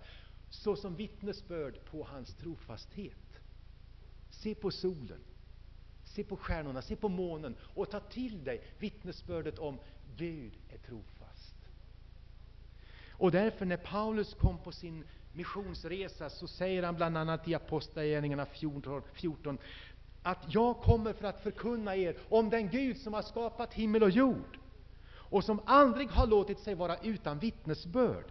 såsom 0.49 0.95
vittnesbörd 0.95 1.85
på 1.91 2.03
hans 2.03 2.35
trofasthet. 2.35 3.39
Se 4.29 4.55
på 4.55 4.71
solen, 4.71 5.19
se 6.03 6.23
på 6.23 6.37
stjärnorna, 6.37 6.81
se 6.81 6.95
på 6.95 7.09
månen 7.09 7.55
och 7.61 7.89
ta 7.89 7.99
till 7.99 8.43
dig 8.43 8.63
vittnesbördet 8.79 9.59
om 9.59 9.79
Gud 10.15 10.53
är 10.69 10.77
trofast. 10.77 11.16
Och 13.17 13.31
därför 13.31 13.65
när 13.65 13.77
Paulus 13.77 14.33
kom 14.33 14.57
på 14.57 14.71
sin 14.71 15.03
missionsresa 15.33 16.29
så 16.29 16.47
säger 16.47 16.83
han 16.83 16.95
bland 16.95 17.17
annat 17.17 17.47
i 17.47 17.55
Apostlagärningarna 17.55 18.45
14, 18.45 19.01
14 19.13 19.57
att 20.23 20.53
jag 20.53 20.77
kommer 20.77 21.13
för 21.13 21.27
att 21.27 21.43
förkunna 21.43 21.95
er 21.95 22.17
om 22.29 22.49
den 22.49 22.69
Gud 22.69 22.97
som 22.97 23.13
har 23.13 23.21
skapat 23.21 23.73
himmel 23.73 24.03
och 24.03 24.09
jord 24.09 24.59
och 25.09 25.43
som 25.43 25.61
aldrig 25.65 26.09
har 26.09 26.27
låtit 26.27 26.59
sig 26.59 26.75
vara 26.75 26.97
utan 26.97 27.39
vittnesbörd. 27.39 28.25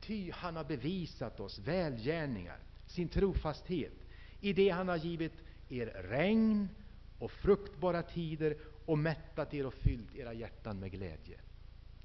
Ty 0.00 0.30
han 0.30 0.56
har 0.56 0.64
bevisat 0.64 1.40
oss 1.40 1.58
välgärningar, 1.58 2.58
sin 2.86 3.08
trofasthet, 3.08 3.92
i 4.40 4.52
det 4.52 4.68
han 4.68 4.88
har 4.88 4.96
givit 4.96 5.32
er 5.68 5.86
regn 5.86 6.68
och 7.18 7.30
fruktbara 7.30 8.02
tider 8.02 8.56
och 8.86 8.98
mättat 8.98 9.54
er 9.54 9.66
och 9.66 9.74
fyllt 9.74 10.16
era 10.16 10.32
hjärtan 10.32 10.80
med 10.80 10.90
glädje. 10.90 11.38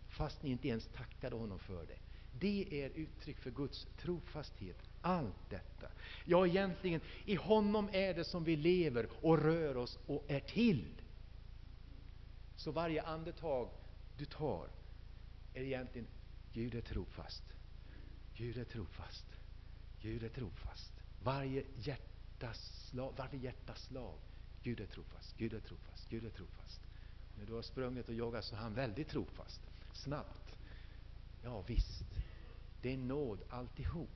Fast 0.09 0.43
ni 0.43 0.51
inte 0.51 0.67
ens 0.67 0.88
tackade 0.88 1.36
honom 1.36 1.59
för 1.59 1.86
det. 1.86 2.12
Det 2.39 2.84
är 2.84 2.89
uttryck 2.89 3.39
för 3.39 3.52
Guds 3.52 3.88
trofasthet. 3.98 4.78
Allt 5.02 5.50
detta. 5.50 5.88
Ja, 6.26 6.48
egentligen, 6.48 7.02
i 7.26 7.36
honom 7.36 7.89
är 7.91 8.13
det 8.13 8.24
som 8.24 8.43
vi 8.43 8.56
lever 8.56 9.10
och 9.22 9.38
rör 9.38 9.78
oss 9.78 10.00
och 10.06 10.24
är 10.28 10.39
till. 10.39 11.02
Så 12.56 12.72
varje 12.72 13.02
andetag 13.02 13.69
du 14.17 14.26
tar 14.26 14.67
är 15.54 15.62
egentligen 15.62 16.08
Gud 16.54 16.76
är 16.76 16.82
trofast. 16.82 17.43
Gud 18.36 18.58
är 18.58 18.63
trofast. 18.63 19.26
Gud 20.02 20.24
är 20.24 20.30
trofast. 20.30 20.93
Varje 21.24 21.63
hjärtaslag, 21.76 23.13
varje 23.17 23.39
hjärtaslag. 23.39 24.15
Gud 24.63 24.80
är 24.80 24.86
trofast, 24.86 25.38
Gud 25.38 25.54
är 25.54 25.60
trofast, 25.60 26.10
Gud 26.10 26.26
är 26.26 26.30
trofast. 26.30 26.82
När 27.38 27.46
du 27.46 27.54
har 27.54 27.62
sprungit 27.62 28.10
och 28.10 28.15
jagat 28.15 28.46
så 28.46 28.56
är 28.56 28.60
han 28.60 28.74
väldigt 28.74 29.10
trofast. 29.10 29.62
Snabbt. 29.93 30.58
Ja, 31.43 31.62
visst. 31.62 32.04
Det 32.84 32.93
är 32.93 32.98
nåd 32.98 33.39
alltihop. 33.50 34.10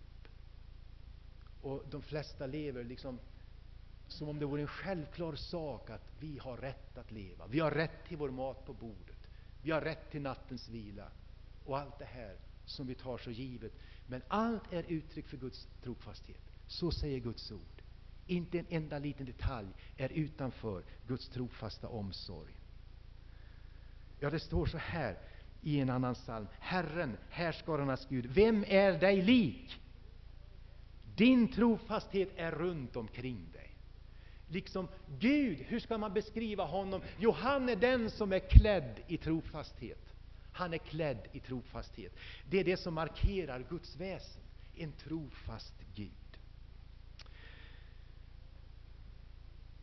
Och 1.61 1.83
de 1.89 2.01
flesta 2.01 2.47
lever 2.47 2.83
liksom 2.83 3.19
som 4.07 4.29
om 4.29 4.39
det 4.39 4.45
vore 4.45 4.61
en 4.61 4.67
självklar 4.67 5.35
sak 5.35 5.89
att 5.89 6.11
vi 6.19 6.37
har 6.37 6.57
rätt 6.57 6.97
att 6.97 7.11
leva. 7.11 7.47
Vi 7.47 7.59
har 7.59 7.71
rätt 7.71 8.05
till 8.07 8.17
vår 8.17 8.29
mat 8.29 8.65
på 8.65 8.73
bordet. 8.73 9.27
Vi 9.61 9.71
har 9.71 9.81
rätt 9.81 10.11
till 10.11 10.21
nattens 10.21 10.69
vila. 10.69 11.11
Och 11.65 11.77
allt 11.77 11.99
det 11.99 12.05
här 12.05 12.35
som 12.65 12.87
vi 12.87 12.95
tar 12.95 13.17
så 13.17 13.31
givet. 13.31 13.73
Men 14.07 14.21
allt 14.27 14.73
är 14.73 14.83
uttryck 14.83 15.27
för 15.27 15.37
Guds 15.37 15.67
trofasthet. 15.83 16.41
Så 16.67 16.91
säger 16.91 17.19
Guds 17.19 17.51
ord. 17.51 17.81
Inte 18.27 18.59
en 18.59 18.65
enda 18.69 18.99
liten 18.99 19.25
detalj 19.25 19.67
är 19.97 20.09
utanför 20.09 20.83
Guds 21.07 21.29
trofasta 21.29 21.87
omsorg. 21.87 22.53
Ja, 24.19 24.29
det 24.29 24.39
står 24.39 24.65
så 24.65 24.77
här 24.77 25.17
i 25.61 25.79
en 25.79 25.89
annan 25.89 26.13
psalm. 26.13 26.47
Herren, 26.59 27.17
härskarornas 27.29 28.07
Gud, 28.09 28.25
vem 28.25 28.65
är 28.67 28.99
dig 28.99 29.21
lik? 29.21 29.81
Din 31.15 31.47
trofasthet 31.47 32.29
är 32.35 32.51
runt 32.51 32.95
omkring 32.95 33.51
dig. 33.53 33.73
Liksom 34.47 34.87
Gud, 35.19 35.57
hur 35.59 35.79
ska 35.79 35.97
man 35.97 36.13
beskriva 36.13 36.63
honom? 36.63 37.01
Jo, 37.19 37.31
han 37.31 37.69
är 37.69 37.75
den 37.75 38.11
som 38.11 38.33
är 38.33 38.39
klädd 38.39 38.99
i 39.07 39.17
trofasthet. 39.17 40.13
Han 40.51 40.73
är 40.73 40.77
klädd 40.77 41.27
i 41.31 41.39
trofasthet. 41.39 42.13
Det 42.49 42.59
är 42.59 42.63
det 42.63 42.77
som 42.77 42.93
markerar 42.93 43.65
Guds 43.69 43.95
väsen, 43.95 44.41
en 44.75 44.91
trofast 44.91 45.73
Gud. 45.95 46.11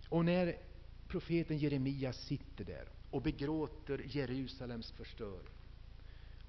Och 0.08 0.24
när 0.24 0.56
profeten 1.08 1.58
Jeremia 1.58 2.12
sitter 2.12 2.64
där 2.64 2.88
och 3.10 3.22
begråter 3.22 4.02
Jerusalems 4.04 4.90
förstöring 4.90 5.53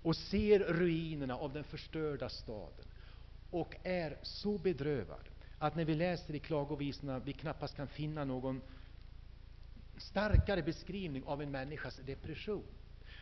och 0.06 0.16
ser 0.16 0.60
ruinerna 0.60 1.36
av 1.36 1.54
den 1.54 1.64
förstörda 1.64 2.30
staden 2.30 2.86
och 3.50 3.76
är 3.84 4.18
så 4.22 4.58
bedrövad 4.58 5.30
att 5.58 5.76
när 5.76 5.86
vi 5.86 5.96
läser 5.96 6.36
i 6.36 6.40
klagovisorna 6.40 7.20
vi 7.20 7.34
knappast 7.34 7.76
kan 7.76 7.88
finna 7.88 8.26
någon 8.26 8.62
starkare 9.98 10.64
beskrivning 10.64 11.24
av 11.24 11.42
en 11.42 11.52
människas 11.52 11.98
depression. 12.06 12.64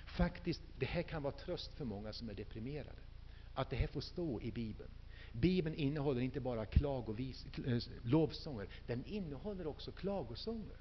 Faktiskt, 0.05 0.61
det 0.79 0.85
här 0.85 1.01
kan 1.01 1.23
vara 1.23 1.33
tröst 1.33 1.73
för 1.73 1.85
många 1.85 2.13
som 2.13 2.29
är 2.29 2.33
deprimerade. 2.33 3.01
Att 3.53 3.69
det 3.69 3.75
här 3.75 3.87
får 3.87 4.01
stå 4.01 4.41
i 4.41 4.51
Bibeln. 4.51 4.91
Bibeln 5.31 5.75
innehåller 5.75 6.21
inte 6.21 6.39
bara 6.39 6.65
klagovis, 6.65 7.45
eh, 7.65 7.79
lovsånger, 8.01 8.67
den 8.87 9.05
innehåller 9.05 9.67
också 9.67 9.91
klagosånger. 9.91 10.77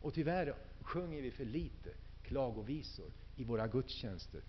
Och 0.00 0.14
tyvärr 0.14 0.54
sjunger 0.80 1.22
vi 1.22 1.30
för 1.30 1.44
lite 1.44 1.90
klagovisor 2.22 3.10
i 3.36 3.44
våra 3.44 3.66
gudstjänster. 3.66 4.40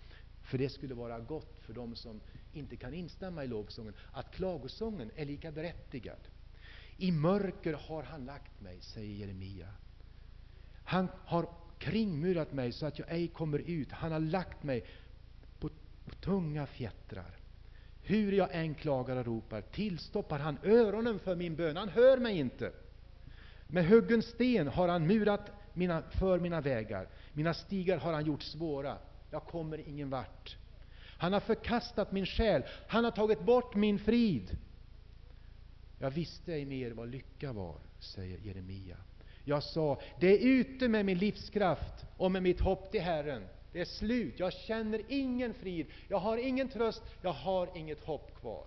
För 0.42 0.58
det 0.58 0.68
skulle 0.68 0.94
vara 0.94 1.20
gott 1.20 1.58
för 1.58 1.72
dem 1.72 1.96
som 1.96 2.20
inte 2.52 2.76
kan 2.76 2.94
instämma 2.94 3.44
i 3.44 3.46
lovsången, 3.46 3.94
att 4.12 4.34
klagosången 4.34 5.10
är 5.16 5.24
lika 5.24 5.52
berättigad. 5.52 6.18
I 6.96 7.12
mörker 7.12 7.72
har 7.72 8.02
han 8.02 8.24
lagt 8.24 8.60
mig, 8.60 8.80
säger 8.80 9.14
Jeremia. 9.14 9.68
Han 10.84 11.08
har 11.24 11.48
kringmurat 11.78 12.52
mig 12.52 12.72
så 12.72 12.86
att 12.86 12.98
jag 12.98 13.12
ej 13.12 13.28
kommer 13.28 13.58
ut. 13.58 13.92
Han 13.92 14.12
har 14.12 14.20
lagt 14.20 14.62
mig 14.62 14.84
på, 15.58 15.68
på 16.04 16.14
tunga 16.20 16.66
fjättrar. 16.66 17.36
Hur 18.02 18.32
jag 18.32 18.48
än 18.52 18.74
klagar 18.74 19.16
och 19.16 19.26
ropar 19.26 19.60
tillstoppar 19.60 20.38
han 20.38 20.58
öronen 20.62 21.18
för 21.18 21.36
min 21.36 21.56
bön. 21.56 21.76
Han 21.76 21.88
hör 21.88 22.18
mig 22.18 22.38
inte. 22.38 22.72
Med 23.66 23.88
huggen 23.88 24.22
sten 24.22 24.68
har 24.68 24.88
han 24.88 25.06
murat 25.06 25.50
mina, 25.78 26.02
för 26.02 26.38
mina 26.38 26.60
vägar. 26.60 27.08
Mina 27.32 27.54
stigar 27.54 27.98
har 27.98 28.12
han 28.12 28.26
gjort 28.26 28.42
svåra. 28.42 28.98
Jag 29.30 29.44
kommer 29.44 29.88
ingen 29.88 30.10
vart. 30.10 30.56
Han 31.18 31.32
har 31.32 31.40
förkastat 31.40 32.12
min 32.12 32.26
själ. 32.26 32.62
Han 32.88 33.04
har 33.04 33.10
tagit 33.10 33.40
bort 33.40 33.74
min 33.74 33.98
frid. 33.98 34.56
Jag 35.98 36.10
visste 36.10 36.52
ej 36.52 36.64
mer 36.64 36.90
vad 36.90 37.08
lycka 37.08 37.52
var, 37.52 37.76
säger 37.98 38.38
Jeremia. 38.38 38.96
Jag 39.44 39.62
sa, 39.62 40.00
det 40.20 40.26
är 40.26 40.46
ute 40.48 40.88
med 40.88 41.06
min 41.06 41.18
livskraft 41.18 42.06
och 42.16 42.30
med 42.30 42.42
mitt 42.42 42.60
hopp 42.60 42.90
till 42.90 43.00
Herren. 43.00 43.46
Det 43.72 43.80
är 43.80 43.84
slut. 43.84 44.38
Jag 44.38 44.52
känner 44.52 45.02
ingen 45.08 45.54
frid. 45.54 45.86
Jag 46.08 46.18
har 46.18 46.38
ingen 46.38 46.68
tröst. 46.68 47.02
Jag 47.22 47.32
har 47.32 47.68
inget 47.74 48.04
hopp 48.04 48.40
kvar. 48.40 48.66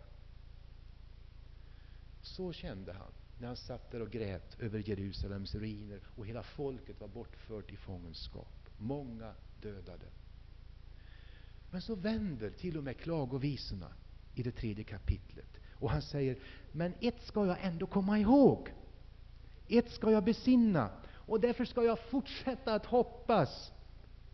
Så 2.22 2.54
kände 2.54 2.94
han 2.94 3.12
när 3.42 3.48
han 3.48 3.58
satt 3.58 3.92
där 3.92 4.02
och 4.02 4.12
grät 4.12 4.60
över 4.60 4.90
Jerusalems 4.90 5.56
ruiner 5.56 6.00
och 6.16 6.26
hela 6.26 6.44
folket 6.44 7.02
var 7.02 7.08
bortfört 7.08 7.72
i 7.72 7.76
fångenskap. 7.76 8.70
Många 8.78 9.34
dödade. 9.62 10.06
Men 11.72 11.82
så 11.82 11.96
vänder 11.96 12.50
till 12.50 12.78
och 12.78 12.84
med 12.84 12.98
klagovisorna 12.98 13.88
i 14.36 14.44
det 14.44 14.52
tredje 14.52 14.84
kapitlet. 14.84 15.60
Och 15.74 15.90
han 15.90 16.02
säger, 16.02 16.38
men 16.72 16.94
ett 17.00 17.24
ska 17.24 17.46
jag 17.46 17.58
ändå 17.62 17.88
komma 17.88 18.20
ihåg. 18.20 18.70
Ett 19.68 19.92
ska 19.92 20.12
jag 20.12 20.24
besinna. 20.24 20.90
Och 21.08 21.40
därför 21.40 21.66
ska 21.66 21.84
jag 21.84 22.00
fortsätta 22.00 22.74
att 22.76 22.86
hoppas. 22.86 23.72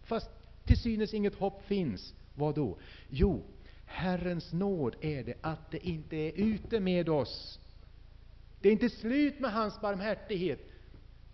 Fast 0.04 0.30
till 0.66 0.78
synes 0.78 1.14
inget 1.14 1.36
hopp 1.36 1.64
finns. 1.66 2.14
Vad 2.36 2.56
då? 2.56 2.78
Jo, 3.10 3.44
Herrens 3.86 4.54
nåd 4.54 4.96
är 5.02 5.24
det 5.24 5.36
att 5.42 5.72
det 5.72 5.88
inte 5.88 6.16
är 6.16 6.32
ute 6.32 6.80
med 6.80 7.10
oss. 7.10 7.60
Det 8.68 8.72
är 8.72 8.74
inte 8.74 8.90
slut 8.90 9.40
med 9.40 9.52
hans 9.54 9.82
barmhärtighet. 9.82 10.60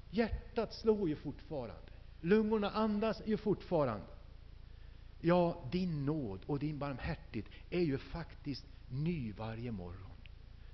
Hjärtat 0.10 0.74
slår 0.74 1.10
ju 1.10 1.16
fortfarande. 1.16 1.92
Lungorna 2.22 2.70
andas 2.70 3.22
ju 3.26 3.38
fortfarande. 3.38 4.06
Ja, 5.22 5.70
din 5.72 6.06
nåd 6.06 6.40
och 6.46 6.60
din 6.60 6.80
barmhärtighet 6.80 7.52
är 7.70 7.80
ju 7.80 7.98
faktiskt 7.98 8.66
ny 8.90 9.34
varje 9.34 9.72
morgon. 9.72 10.12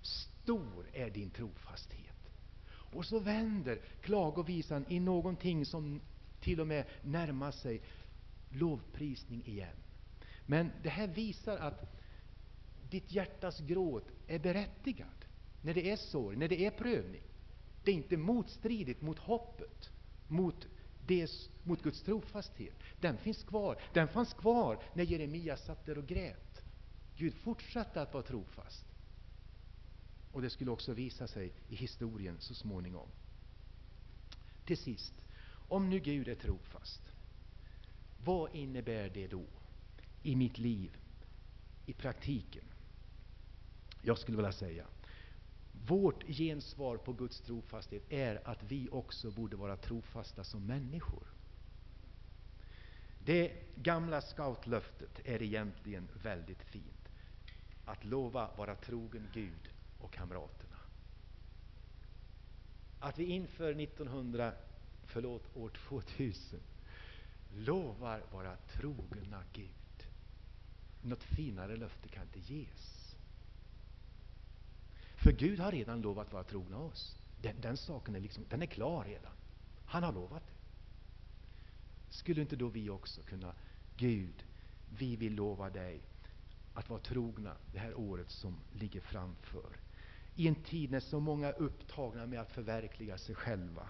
Stor 0.01 0.85
är 0.93 1.09
din 1.09 1.29
trofasthet. 1.29 2.31
Och 2.69 3.05
så 3.05 3.19
vänder 3.19 3.79
klagovisan 4.01 4.85
i 4.89 4.99
någonting 4.99 5.65
som 5.65 6.01
till 6.39 6.61
och 6.61 6.67
med 6.67 6.85
närmar 7.01 7.51
sig 7.51 7.81
lovprisning 8.49 9.45
igen. 9.45 9.75
Men 10.45 10.71
det 10.83 10.89
här 10.89 11.07
visar 11.07 11.57
att 11.57 11.95
ditt 12.89 13.11
hjärtas 13.11 13.59
gråt 13.59 14.07
är 14.27 14.39
berättigad 14.39 15.18
när 15.61 15.73
det 15.73 15.91
är 15.91 15.95
sorg, 15.95 16.37
när 16.37 16.47
det 16.47 16.65
är 16.65 16.71
prövning. 16.71 17.23
Det 17.83 17.91
är 17.91 17.95
inte 17.95 18.17
motstridigt 18.17 19.01
mot 19.01 19.19
hoppet, 19.19 19.89
mot, 20.27 20.67
des, 21.07 21.49
mot 21.63 21.83
Guds 21.83 22.01
trofasthet. 22.01 22.75
Den 22.99 23.17
finns 23.17 23.43
kvar. 23.43 23.81
Den 23.93 24.07
fanns 24.07 24.33
kvar 24.33 24.83
när 24.93 25.03
Jeremia 25.03 25.57
satt 25.57 25.85
där 25.85 25.97
och 25.97 26.07
grät. 26.07 26.61
Gud 27.17 27.33
fortsatte 27.33 28.01
att 28.01 28.13
vara 28.13 28.23
trofast. 28.23 28.85
Och 30.31 30.41
det 30.41 30.49
skulle 30.49 30.71
också 30.71 30.93
visa 30.93 31.27
sig 31.27 31.51
i 31.69 31.75
historien 31.75 32.35
så 32.39 32.53
småningom. 32.53 33.07
Till 34.65 34.77
sist, 34.77 35.13
om 35.67 35.89
nu 35.89 35.99
Gud 35.99 36.27
är 36.27 36.35
trofast, 36.35 37.01
vad 38.25 38.55
innebär 38.55 39.09
det 39.09 39.27
då 39.27 39.45
i 40.23 40.35
mitt 40.35 40.57
liv, 40.57 40.97
i 41.85 41.93
praktiken? 41.93 42.65
Jag 44.01 44.17
skulle 44.17 44.37
vilja 44.37 44.51
säga, 44.51 44.85
vårt 45.89 46.23
gensvar 46.27 46.97
på 46.97 47.13
Guds 47.13 47.41
trofasthet 47.41 48.03
är 48.09 48.47
att 48.47 48.63
vi 48.63 48.89
också 48.91 49.31
borde 49.31 49.55
vara 49.55 49.77
trofasta 49.77 50.43
som 50.43 50.65
människor. 50.65 51.27
Det 53.25 53.51
gamla 53.75 54.21
scoutlöftet 54.21 55.21
är 55.25 55.41
egentligen 55.41 56.07
väldigt 56.23 56.63
fint. 56.63 57.09
Att 57.85 58.05
lova 58.05 58.49
vara 58.57 58.75
trogen 58.75 59.27
Gud 59.33 59.69
och 59.99 60.13
kamraterna. 60.13 60.75
Att 62.99 63.19
vi 63.19 63.25
inför 63.25 63.81
1900, 63.81 64.53
förlåt, 65.03 65.57
år 65.57 65.69
2000 65.69 66.59
lovar 67.55 68.21
vara 68.31 68.55
trogna 68.55 69.43
Gud. 69.53 70.07
Något 71.01 71.23
finare 71.23 71.75
löfte 71.75 72.09
kan 72.09 72.23
inte 72.23 72.53
ges. 72.53 73.08
För 75.29 75.33
Gud 75.33 75.59
har 75.59 75.71
redan 75.71 76.01
lovat 76.01 76.33
vara 76.33 76.43
trogna 76.43 76.77
oss. 76.77 77.17
Den, 77.41 77.61
den 77.61 77.77
saken 77.77 78.15
är, 78.15 78.19
liksom, 78.19 78.45
den 78.49 78.61
är 78.61 78.65
klar 78.65 79.03
redan. 79.05 79.31
Han 79.85 80.03
har 80.03 80.13
lovat 80.13 80.43
det. 80.47 80.53
Skulle 82.09 82.41
inte 82.41 82.55
då 82.55 82.67
vi 82.67 82.89
också 82.89 83.21
kunna, 83.21 83.53
Gud, 83.97 84.43
vi 84.97 85.15
vill 85.15 85.35
lova 85.35 85.69
dig 85.69 86.01
att 86.73 86.89
vara 86.89 86.99
trogna 86.99 87.55
det 87.73 87.79
här 87.79 87.99
året 87.99 88.29
som 88.29 88.55
ligger 88.73 88.99
framför. 88.99 89.77
I 90.35 90.47
en 90.47 90.55
tid 90.55 90.91
när 90.91 90.99
så 90.99 91.19
många 91.19 91.47
är 91.47 91.61
upptagna 91.61 92.25
med 92.25 92.41
att 92.41 92.51
förverkliga 92.51 93.17
sig 93.17 93.35
själva. 93.35 93.87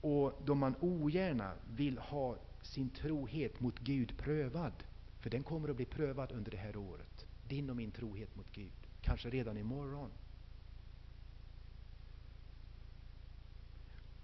Och 0.00 0.42
då 0.44 0.54
man 0.54 0.74
ogärna 0.80 1.52
vill 1.70 1.98
ha 1.98 2.36
sin 2.62 2.90
trohet 2.90 3.60
mot 3.60 3.78
Gud 3.78 4.18
prövad. 4.18 4.84
För 5.20 5.30
den 5.30 5.42
kommer 5.42 5.68
att 5.68 5.76
bli 5.76 5.84
prövad 5.84 6.32
under 6.32 6.50
det 6.50 6.56
här 6.56 6.76
året. 6.76 7.26
Din 7.48 7.70
och 7.70 7.76
min 7.76 7.90
trohet 7.90 8.36
mot 8.36 8.52
Gud. 8.52 8.85
Kanske 9.06 9.30
redan 9.30 9.58
imorgon. 9.58 10.10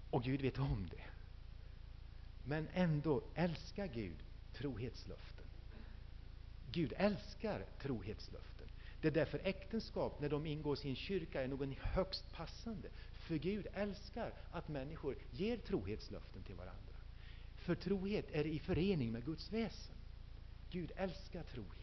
Och 0.09 0.23
Gud 0.23 0.41
vet 0.41 0.59
om 0.59 0.87
det. 0.91 1.03
Men 2.45 2.67
ändå 2.73 3.23
älskar 3.35 3.87
Gud 3.87 4.17
trohetslöften. 4.53 5.45
Gud 6.71 6.93
älskar 6.97 7.65
trohetslöften. 7.81 8.67
Det 9.01 9.07
är 9.07 9.11
därför 9.11 9.39
äktenskap, 9.43 10.19
när 10.19 10.29
de 10.29 10.45
ingås 10.45 10.85
i 10.85 10.89
en 10.89 10.95
kyrka, 10.95 11.43
är 11.43 11.47
något 11.47 11.77
högst 11.77 12.31
passande. 12.31 12.89
För 13.13 13.35
Gud 13.35 13.67
älskar 13.73 14.33
att 14.51 14.67
människor 14.67 15.15
ger 15.31 15.57
trohetslöften 15.57 16.43
till 16.43 16.55
varandra. 16.55 16.93
För 17.55 17.75
trohet 17.75 18.31
är 18.31 18.45
i 18.45 18.59
förening 18.59 19.11
med 19.11 19.25
Guds 19.25 19.51
väsen. 19.51 19.95
Gud 20.69 20.91
älskar 20.95 21.43
trohet. 21.43 21.82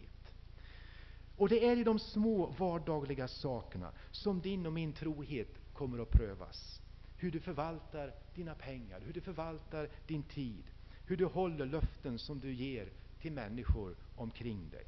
Och 1.40 1.48
det 1.48 1.66
är 1.66 1.76
i 1.76 1.85
de 1.85 1.98
små 1.98 2.46
vardagliga 2.46 3.29
sakerna 3.29 3.92
som 4.11 4.40
din 4.40 4.66
och 4.66 4.72
min 4.72 4.92
trohet 4.92 5.48
kommer 5.72 5.98
att 5.98 6.11
prövas. 6.11 6.83
Hur 7.16 7.31
du 7.31 7.40
förvaltar 7.40 8.14
dina 8.35 8.55
pengar, 8.55 9.00
hur 9.00 9.12
du 9.12 9.20
förvaltar 9.20 9.88
din 10.07 10.22
tid, 10.22 10.64
hur 11.07 11.16
du 11.16 11.24
håller 11.24 11.66
löften 11.66 12.18
som 12.18 12.40
du 12.40 12.53
ger 12.53 12.88
till 13.20 13.33
människor 13.33 13.96
omkring 14.16 14.70
dig. 14.70 14.85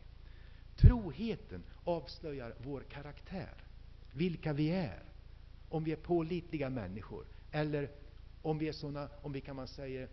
Troheten 0.76 1.62
avslöjar 1.84 2.54
vår 2.64 2.80
karaktär, 2.80 3.54
vilka 4.14 4.52
vi 4.52 4.70
är. 4.70 5.02
Om 5.68 5.84
vi 5.84 5.92
är 5.92 5.96
pålitliga 5.96 6.70
människor, 6.70 7.26
eller 7.52 7.90
om 8.42 8.58
vi 8.58 8.68
är 8.68 8.72
sådana, 8.72 9.08
om 9.22 9.32
vi 9.32 9.40
kan 9.40 9.56
man 9.56 9.68
säga, 9.68 10.08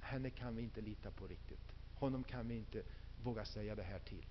henne 0.00 0.30
kan 0.30 0.56
vi 0.56 0.62
inte 0.62 0.80
lita 0.80 1.10
på 1.10 1.26
riktigt. 1.26 1.72
Honom 1.94 2.24
kan 2.24 2.48
vi 2.48 2.54
inte 2.54 2.82
våga 3.22 3.44
säga 3.44 3.74
det 3.74 3.82
här 3.82 3.98
till. 3.98 4.26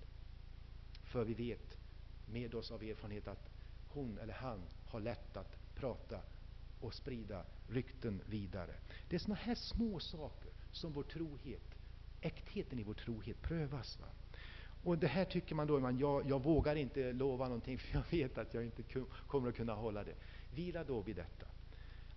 För 1.14 1.24
vi 1.24 1.34
vet 1.34 1.78
med 2.26 2.54
oss 2.54 2.70
av 2.70 2.82
erfarenhet 2.82 3.28
att 3.28 3.50
hon 3.88 4.18
eller 4.18 4.32
han 4.34 4.62
har 4.86 5.00
lätt 5.00 5.36
att 5.36 5.56
prata 5.74 6.20
och 6.80 6.94
sprida 6.94 7.44
rykten 7.68 8.22
vidare. 8.26 8.74
Det 9.08 9.16
är 9.16 9.20
sådana 9.20 9.40
här 9.40 9.54
små 9.54 10.00
saker 10.00 10.50
som 10.72 10.92
vår 10.92 11.02
trohet, 11.02 11.78
äktheten 12.20 12.78
i 12.78 12.82
vår 12.82 12.94
trohet 12.94 13.42
prövas. 13.42 13.98
Va? 14.00 14.06
Och 14.84 14.98
det 14.98 15.06
här 15.06 15.24
tycker 15.24 15.54
man 15.54 15.66
då, 15.66 15.80
man, 15.80 15.98
jag, 15.98 16.30
jag 16.30 16.42
vågar 16.42 16.76
inte 16.76 17.12
lova 17.12 17.44
någonting 17.44 17.78
för 17.78 17.94
jag 17.94 18.04
vet 18.10 18.38
att 18.38 18.54
jag 18.54 18.64
inte 18.64 18.82
kommer 19.26 19.48
att 19.48 19.56
kunna 19.56 19.74
hålla 19.74 20.04
det. 20.04 20.14
Vila 20.54 20.84
då 20.84 21.00
vid 21.00 21.16
detta. 21.16 21.46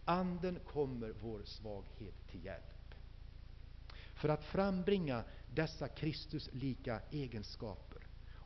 Anden 0.06 0.60
kommer 0.60 1.14
vår 1.22 1.42
svaghet 1.44 2.28
till 2.32 2.46
hjälp 2.46 2.78
för 4.18 4.30
att 4.30 4.44
frambringa 4.44 5.24
dessa 5.54 5.88
Kristuslika 5.88 7.02
egenskaper. 7.12 7.97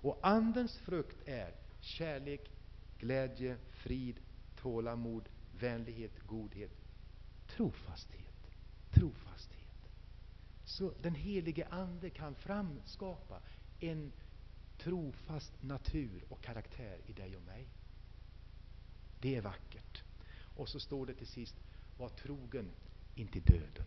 Och 0.01 0.19
Andens 0.21 0.77
frukt 0.77 1.27
är 1.27 1.53
kärlek, 1.79 2.51
glädje, 2.97 3.57
frid, 3.71 4.19
tålamod, 4.55 5.29
vänlighet, 5.59 6.19
godhet, 6.27 6.71
trofasthet. 7.47 8.51
Trofasthet. 8.91 9.61
Så 10.65 10.93
den 11.01 11.15
helige 11.15 11.67
Ande 11.67 12.09
kan 12.09 12.35
framskapa 12.35 13.41
en 13.79 14.11
trofast 14.77 15.63
natur 15.63 16.23
och 16.29 16.41
karaktär 16.41 16.99
i 17.05 17.13
dig 17.13 17.35
och 17.35 17.43
mig. 17.43 17.67
Det 19.19 19.35
är 19.35 19.41
vackert. 19.41 20.03
Och 20.55 20.69
så 20.69 20.79
står 20.79 21.05
det 21.05 21.13
till 21.13 21.27
sist, 21.27 21.55
var 21.97 22.09
trogen 22.09 22.71
intill 23.15 23.43
döden. 23.43 23.85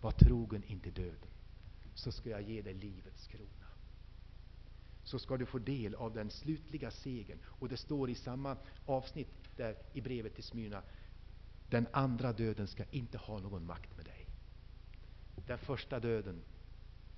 Var 0.00 0.10
trogen 0.10 0.64
intill 0.64 0.94
döden, 0.94 1.30
så 1.94 2.12
ska 2.12 2.30
jag 2.30 2.42
ge 2.42 2.62
dig 2.62 2.74
livets 2.74 3.26
krona. 3.26 3.69
Så 5.10 5.18
ska 5.18 5.36
du 5.36 5.46
få 5.46 5.58
del 5.58 5.94
av 5.94 6.14
den 6.14 6.30
slutliga 6.30 6.90
segern. 6.90 7.38
Och 7.44 7.68
det 7.68 7.76
står 7.76 8.10
i 8.10 8.14
samma 8.14 8.56
avsnitt 8.86 9.28
där 9.56 9.76
i 9.92 10.00
brevet 10.00 10.34
till 10.34 10.44
Smyrna, 10.44 10.82
den 11.68 11.86
andra 11.92 12.32
döden 12.32 12.66
ska 12.66 12.84
inte 12.90 13.18
ha 13.18 13.38
någon 13.38 13.66
makt 13.66 13.96
med 13.96 14.06
dig. 14.06 14.26
Den 15.46 15.58
första 15.58 16.00
döden, 16.00 16.42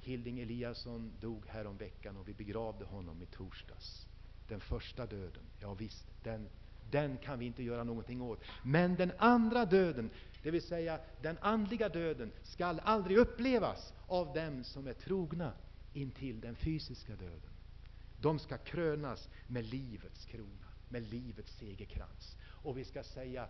Hilding 0.00 0.40
Eliasson 0.40 1.12
dog 1.20 1.46
häromveckan, 1.46 1.96
veckan 1.96 2.16
och 2.16 2.28
vi 2.28 2.34
begravde 2.34 2.84
honom 2.84 3.22
i 3.22 3.26
torsdags. 3.26 4.06
Den 4.48 4.60
första 4.60 5.06
döden, 5.06 5.42
ja 5.60 5.74
visst, 5.74 6.06
den, 6.22 6.48
den 6.90 7.18
kan 7.18 7.38
vi 7.38 7.46
inte 7.46 7.62
göra 7.62 7.84
någonting 7.84 8.22
åt. 8.22 8.40
Men 8.62 8.94
den 8.94 9.12
andra 9.18 9.64
döden, 9.64 10.10
det 10.42 10.50
vill 10.50 10.62
säga 10.62 11.00
den 11.22 11.38
andliga 11.40 11.88
döden, 11.88 12.32
skall 12.42 12.80
aldrig 12.84 13.18
upplevas 13.18 13.94
av 14.06 14.34
dem 14.34 14.64
som 14.64 14.86
är 14.86 14.92
trogna 14.92 15.52
intill 15.92 16.40
den 16.40 16.56
fysiska 16.56 17.16
döden. 17.16 17.51
De 18.22 18.38
ska 18.38 18.58
krönas 18.58 19.28
med 19.46 19.64
livets 19.64 20.24
krona, 20.24 20.68
med 20.88 21.02
livets 21.02 21.52
segerkrans. 21.52 22.36
Och 22.42 22.78
vi 22.78 22.84
ska 22.84 23.04
säga, 23.04 23.48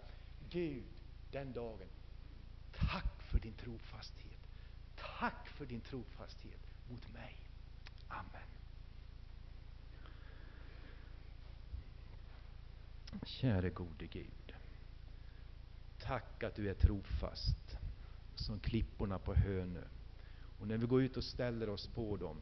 Gud, 0.50 0.84
den 1.30 1.52
dagen, 1.52 1.88
tack 2.72 3.22
för 3.22 3.38
din 3.38 3.54
trofasthet. 3.54 4.48
Tack 4.96 5.48
för 5.48 5.66
din 5.66 5.80
trofasthet 5.80 6.60
mot 6.88 7.12
mig. 7.12 7.36
Amen. 8.08 8.48
Käre 13.24 13.70
gode 13.70 14.06
Gud. 14.06 14.54
Tack 16.00 16.42
att 16.42 16.54
du 16.54 16.70
är 16.70 16.74
trofast 16.74 17.76
som 18.34 18.60
klipporna 18.60 19.18
på 19.18 19.34
Hönö. 19.34 19.84
Och 20.60 20.66
när 20.66 20.78
vi 20.78 20.86
går 20.86 21.02
ut 21.02 21.16
och 21.16 21.24
ställer 21.24 21.68
oss 21.68 21.86
på 21.86 22.16
dem 22.16 22.40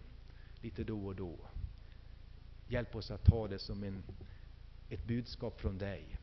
lite 0.60 0.84
då 0.84 1.06
och 1.06 1.16
då, 1.16 1.38
hjälp 2.70 2.96
oss 2.96 3.10
att 3.10 3.24
ta 3.24 3.48
det 3.48 3.58
som 3.58 3.84
en, 3.84 4.02
ett 4.88 5.04
budskap 5.04 5.60
från 5.60 5.78
dig. 5.78 6.18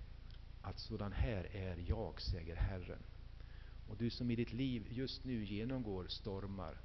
Att 0.61 0.79
sådan 0.79 1.11
här 1.11 1.55
är 1.55 1.77
jag, 1.87 2.21
säger 2.21 2.55
Herren. 2.55 3.03
Och 3.89 3.97
du 3.97 4.09
som 4.09 4.31
i 4.31 4.35
ditt 4.35 4.53
liv 4.53 4.87
just 4.89 5.23
nu 5.23 5.43
genomgår 5.43 6.05
stormar 6.07 6.77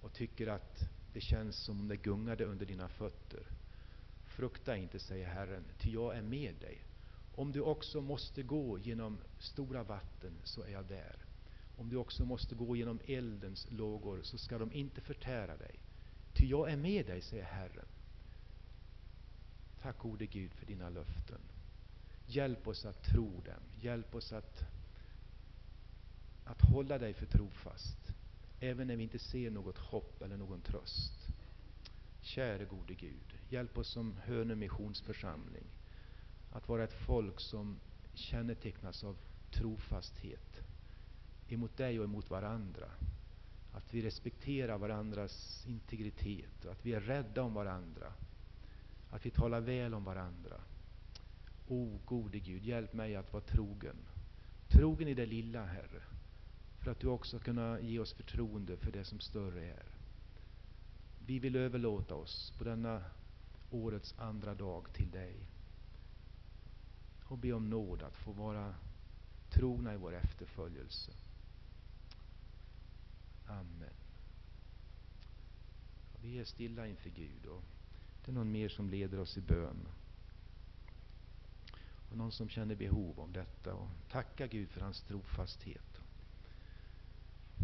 och 0.00 0.12
tycker 0.12 0.46
att 0.46 0.80
det 1.12 1.20
känns 1.20 1.56
som 1.56 1.80
om 1.80 1.88
det 1.88 1.96
gungade 1.96 2.44
under 2.44 2.66
dina 2.66 2.88
fötter. 2.88 3.42
Frukta 4.24 4.76
inte, 4.76 4.98
säger 4.98 5.26
Herren, 5.26 5.64
ty 5.78 5.90
jag 5.90 6.16
är 6.16 6.22
med 6.22 6.54
dig. 6.60 6.82
Om 7.34 7.52
du 7.52 7.60
också 7.60 8.00
måste 8.00 8.42
gå 8.42 8.78
genom 8.78 9.18
stora 9.38 9.82
vatten, 9.82 10.32
så 10.44 10.62
är 10.62 10.70
jag 10.70 10.84
där. 10.84 11.16
Om 11.76 11.88
du 11.88 11.96
också 11.96 12.24
måste 12.24 12.54
gå 12.54 12.76
genom 12.76 13.00
eldens 13.06 13.66
lågor, 13.70 14.20
så 14.22 14.38
ska 14.38 14.58
de 14.58 14.72
inte 14.72 15.00
förtära 15.00 15.56
dig. 15.56 15.74
Ty 16.32 16.46
jag 16.46 16.70
är 16.70 16.76
med 16.76 17.06
dig, 17.06 17.20
säger 17.20 17.44
Herren. 17.44 17.86
Tack 19.82 19.98
gode 19.98 20.26
Gud 20.26 20.54
för 20.54 20.66
dina 20.66 20.88
löften. 20.88 21.40
Hjälp 22.26 22.68
oss 22.68 22.84
att 22.84 23.02
tro 23.02 23.40
dem. 23.40 23.62
Hjälp 23.80 24.14
oss 24.14 24.32
att, 24.32 24.64
att 26.44 26.60
hålla 26.60 26.98
dig 26.98 27.14
för 27.14 27.26
trofast. 27.26 28.12
Även 28.60 28.86
när 28.86 28.96
vi 28.96 29.02
inte 29.02 29.18
ser 29.18 29.50
något 29.50 29.78
hopp 29.78 30.22
eller 30.22 30.36
någon 30.36 30.60
tröst. 30.60 31.28
Käre 32.20 32.64
gode 32.64 32.94
Gud, 32.94 33.38
hjälp 33.48 33.78
oss 33.78 33.88
som 33.88 34.16
Hönö 34.24 34.54
missionsförsamling 34.54 35.64
att 36.56 36.68
vara 36.68 36.84
ett 36.84 37.06
folk 37.06 37.40
som 37.40 37.76
kännetecknas 38.14 39.04
av 39.04 39.16
trofasthet 39.50 40.62
emot 41.48 41.76
dig 41.76 41.98
och 41.98 42.04
emot 42.04 42.30
varandra. 42.30 42.90
Att 43.72 43.94
vi 43.94 44.02
respekterar 44.02 44.78
varandras 44.78 45.64
integritet 45.66 46.64
och 46.64 46.72
att 46.72 46.86
vi 46.86 46.92
är 46.92 47.00
rädda 47.00 47.42
om 47.42 47.54
varandra. 47.54 48.12
Att 49.16 49.26
vi 49.26 49.30
talar 49.30 49.60
väl 49.60 49.94
om 49.94 50.04
varandra. 50.04 50.60
O 51.68 52.00
gode 52.04 52.38
Gud, 52.38 52.64
hjälp 52.64 52.92
mig 52.92 53.16
att 53.16 53.32
vara 53.32 53.42
trogen. 53.42 53.96
Trogen 54.68 55.08
i 55.08 55.14
det 55.14 55.26
lilla, 55.26 55.64
Herre. 55.64 56.02
För 56.78 56.90
att 56.90 57.00
du 57.00 57.06
också 57.06 57.38
kunna 57.38 57.80
ge 57.80 57.98
oss 57.98 58.12
förtroende 58.12 58.76
för 58.76 58.92
det 58.92 59.04
som 59.04 59.20
större 59.20 59.64
är. 59.64 59.84
Vi 61.26 61.38
vill 61.38 61.56
överlåta 61.56 62.14
oss 62.14 62.52
på 62.58 62.64
denna 62.64 63.04
årets 63.70 64.14
andra 64.18 64.54
dag 64.54 64.92
till 64.92 65.10
dig 65.10 65.36
och 67.24 67.38
be 67.38 67.52
om 67.52 67.70
nåd 67.70 68.02
att 68.02 68.16
få 68.16 68.32
vara 68.32 68.74
trogna 69.50 69.94
i 69.94 69.96
vår 69.96 70.14
efterföljelse. 70.14 71.12
Amen. 73.46 73.94
Vi 76.22 76.38
är 76.38 76.44
stilla 76.44 76.86
inför 76.86 77.10
Gud 77.10 77.46
och 77.46 77.62
det 78.26 78.32
är 78.32 78.34
någon 78.34 78.52
mer 78.52 78.68
som 78.68 78.90
leder 78.90 79.18
oss 79.18 79.36
i 79.36 79.40
bön. 79.40 79.88
Och 82.10 82.16
någon 82.16 82.32
som 82.32 82.48
känner 82.48 82.74
behov 82.74 83.20
om 83.20 83.32
detta 83.32 83.74
och 83.74 83.88
tacka 84.10 84.46
Gud 84.46 84.68
för 84.68 84.80
hans 84.80 85.02
trofasthet. 85.02 86.00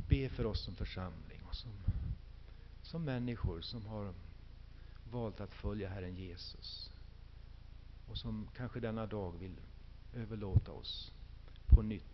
Be 0.09 0.29
för 0.29 0.47
oss 0.47 0.65
som 0.65 0.75
församling 0.75 1.41
och 1.49 1.57
som, 1.57 1.71
som 2.83 3.05
människor 3.05 3.61
som 3.61 3.87
har 3.87 4.15
valt 5.11 5.41
att 5.41 5.55
följa 5.55 5.89
Herren 5.89 6.17
Jesus 6.17 6.93
och 8.09 8.19
som 8.19 8.49
kanske 8.57 8.81
denna 8.81 9.07
dag 9.07 9.39
vill 9.39 9.57
överlåta 10.15 10.73
oss 10.73 11.13
på 11.67 11.83
nytt 11.83 12.12